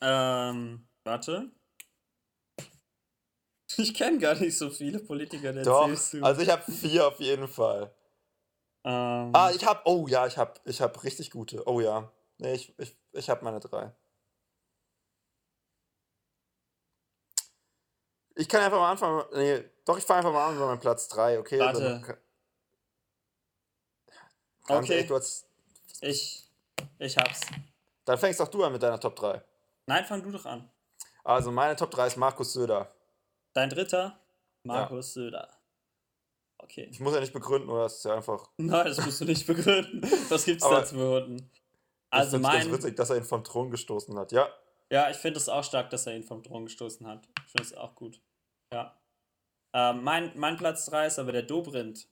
[0.00, 1.52] Ähm, warte.
[3.76, 6.22] Ich kenne gar nicht so viele Politiker der Doch, CSU.
[6.24, 7.92] also ich habe vier auf jeden Fall.
[8.84, 11.66] ähm, Ah, ich habe, oh ja, ich habe ich hab richtig gute.
[11.66, 12.10] Oh ja.
[12.38, 13.92] Nee, ich, ich, ich habe meine drei.
[18.34, 19.24] Ich kann einfach mal anfangen.
[19.34, 21.58] Nee, doch, ich fange einfach mal an mit meinem Platz 3, okay?
[21.60, 21.80] Warte.
[21.80, 22.16] Dann kann-
[24.66, 24.92] Ganz Okay.
[24.94, 25.46] ehrlich, du hast,
[26.00, 26.44] ich,
[26.98, 27.40] ich hab's.
[28.04, 29.42] dann fängst doch du an mit deiner Top 3.
[29.86, 30.70] Nein, fang du doch an.
[31.24, 32.92] Also meine Top 3 ist Markus Söder.
[33.54, 34.18] Dein dritter?
[34.64, 35.48] Markus Söder.
[36.58, 36.88] Okay.
[36.90, 37.82] Ich muss ja nicht begründen, oder?
[37.84, 38.48] Das ist ja einfach.
[38.56, 40.02] Nein, das musst du nicht begründen.
[40.28, 41.36] Was gibt's Aber da zu begründen?
[41.52, 41.60] ich
[42.10, 44.30] Also ganz mein, witzig, dass er ihn vom Thron gestoßen hat.
[44.32, 44.48] Ja.
[44.90, 47.26] ja, ich finde es auch stark, dass er ihn vom Thron gestoßen hat.
[47.46, 48.20] Ich finde es auch gut.
[48.72, 48.96] Ja.
[49.74, 52.06] Ähm, mein, mein Platz 3 ist aber der Dobrindt.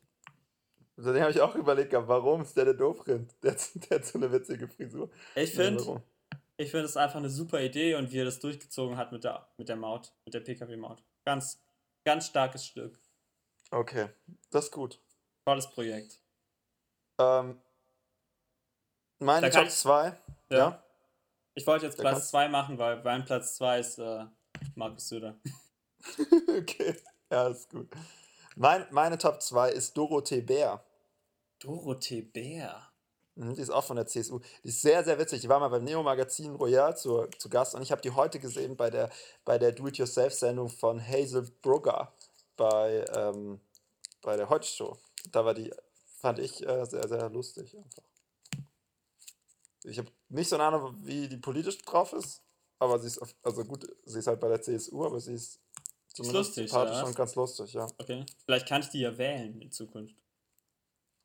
[0.97, 3.35] Also den habe ich auch überlegt, warum ist der der Doofrind?
[3.43, 5.09] Der, hat- der hat so eine witzige Frisur.
[5.35, 6.03] Ich Ja, finde, warum?
[6.59, 9.47] ich finde es einfach eine super Idee und wie er das durchgezogen hat mit der,
[9.57, 11.03] mit der Maut, mit der PKW-Maut.
[11.31, 11.61] Ganz,
[12.05, 13.01] ganz starkes Stück.
[13.71, 14.09] Okay,
[14.51, 15.01] das ist gut.
[15.45, 16.21] Tolles Projekt.
[17.21, 17.63] Ähm,
[19.21, 20.19] meine Top ich- 2.
[20.49, 20.83] Ja.
[21.55, 24.27] Ich wollte jetzt Da Platz kannst- 2 machen, weil mein Platz 2 ist äh,
[24.75, 25.39] Markus Söder.
[26.49, 27.01] okay,
[27.31, 27.89] ja, ist gut.
[28.57, 30.85] Mein, meine Top 2 ist Dorothee Bär.
[31.61, 32.90] Dorothee Bär.
[33.41, 34.39] Mhm, Die ist auch von der CSU.
[34.63, 35.41] Die ist sehr, sehr witzig.
[35.41, 38.77] Die war mal beim Neo-Magazin Royal zu, zu Gast und ich habe die heute gesehen
[38.77, 39.11] bei der,
[39.47, 42.13] bei der Do-It-Yourself-Sendung von Hazel Brugger
[42.57, 43.59] bei, ähm,
[44.21, 44.95] bei der Heute-Show.
[45.33, 45.73] Da war die,
[46.19, 48.03] fand ich äh, sehr, sehr lustig einfach.
[49.85, 52.43] Ich habe nicht so eine Ahnung, wie die politisch drauf ist,
[52.79, 55.59] aber sie ist, also gut, sie ist halt bei der CSU, aber sie ist
[56.09, 57.05] zumindest lustig, sympathisch ja.
[57.05, 57.87] und ganz lustig, ja.
[57.97, 58.27] Okay.
[58.45, 60.20] Vielleicht kann ich die ja wählen in Zukunft.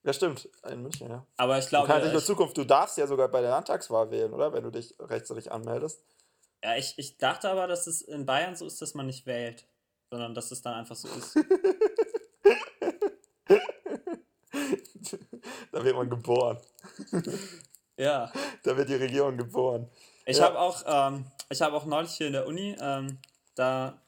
[0.06, 1.26] Ja, stimmt, in München, ja.
[1.38, 3.50] Aber ich Du glaube, kannst nicht nur ich, Zukunft, du darfst ja sogar bei der
[3.50, 4.54] Landtagswahl wählen, oder?
[4.54, 6.00] Wenn du dich rechtzeitig anmeldest.
[6.64, 9.66] ja, ich, ich dachte aber, dass es in Bayern so ist, dass man nicht wählt,
[10.12, 11.36] sondern dass es dann einfach so ist.
[15.72, 16.60] da wird man geboren.
[17.98, 18.32] ja.
[18.64, 19.90] Da wird die Regierung geboren.
[20.26, 20.46] Ich Ja.
[20.46, 23.20] habe auch, ähm, ich habe auch neulich hier in der Uni ähm,
[23.56, 24.02] da,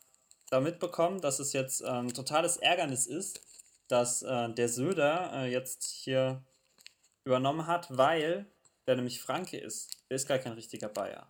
[0.49, 3.41] da mitbekommen, dass es jetzt ähm, totales Ärgernis ist,
[3.87, 6.43] dass äh, der Söder äh, jetzt hier
[7.23, 8.45] übernommen hat, weil
[8.85, 9.97] der nämlich Franke ist.
[10.09, 11.29] Der ist gar kein richtiger Bayer.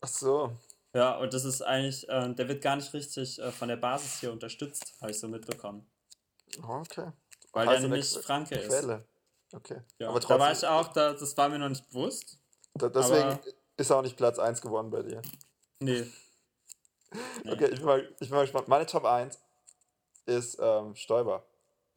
[0.00, 0.52] Ach so.
[0.94, 4.20] Ja, und das ist eigentlich, äh, der wird gar nicht richtig äh, von der Basis
[4.20, 5.88] hier unterstützt, habe ich so mitbekommen.
[6.62, 7.10] Oh, Okay.
[7.52, 8.68] Weil der eine nämlich Quelle- Franke ist.
[8.68, 9.04] Quelle.
[9.52, 9.80] Okay.
[9.98, 12.38] Ja, Aber da war trotzdem, ich auch, da, das war mir noch nicht bewusst.
[12.74, 13.38] da, deswegen
[13.76, 15.22] ist er auch nicht Platz 1 geworden bei dir.
[15.80, 16.06] Nee.
[17.42, 17.52] Nee.
[17.52, 18.68] Okay, ich bin, mal, ich bin mal gespannt.
[18.68, 19.38] Meine Top 1
[20.26, 21.42] ist ähm, Stoiber.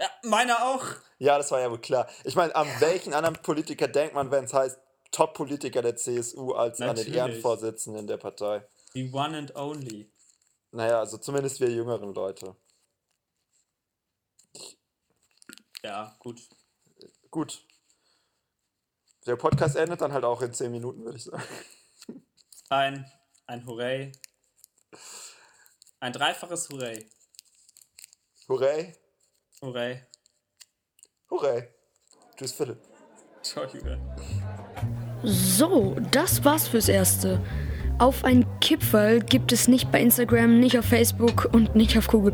[0.01, 0.83] Ja, meine auch.
[1.19, 2.09] Ja, das war ja wohl klar.
[2.23, 4.79] Ich meine, an welchen anderen Politiker denkt man, wenn es heißt
[5.11, 7.15] Top-Politiker der CSU, als an den Natürlich.
[7.15, 8.65] Ehrenvorsitzenden der Partei?
[8.93, 10.11] The one and only.
[10.71, 12.55] Naja, also zumindest wir jüngeren Leute.
[15.83, 16.41] Ja, gut.
[17.29, 17.63] Gut.
[19.27, 21.43] Der Podcast endet dann halt auch in 10 Minuten, würde ich sagen.
[22.69, 23.11] Ein,
[23.45, 24.11] ein Hooray.
[25.99, 27.07] Ein dreifaches Hooray.
[28.47, 28.95] Hooray.
[29.63, 30.01] Hooray.
[31.29, 31.67] Hooray.
[32.35, 32.79] Tschüss, Philipp.
[33.43, 33.99] Ciao, Julia.
[35.23, 37.39] So, das war's fürs Erste.
[37.99, 42.33] Auf ein Kipferl gibt es nicht bei Instagram, nicht auf Facebook und nicht auf Google+.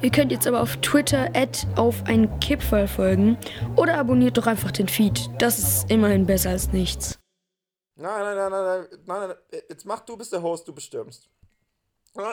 [0.00, 3.36] Ihr könnt jetzt aber auf Twitter at auf ein Kipferl folgen
[3.76, 5.28] oder abonniert doch einfach den Feed.
[5.38, 7.18] Das ist immerhin besser als nichts.
[7.96, 9.62] Nein, nein, nein, nein, nein, nein, nein.
[9.68, 11.28] Jetzt mach du bist der Host, du bestimmst.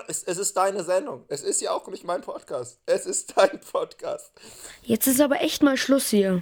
[0.07, 1.25] Es, es, ist deine Sendung.
[1.28, 2.80] Es ist ja auch nicht mein Podcast.
[2.88, 4.32] Es ist dein Podcast.
[4.82, 6.41] Jetzt ist aber echt mal Schluss hier.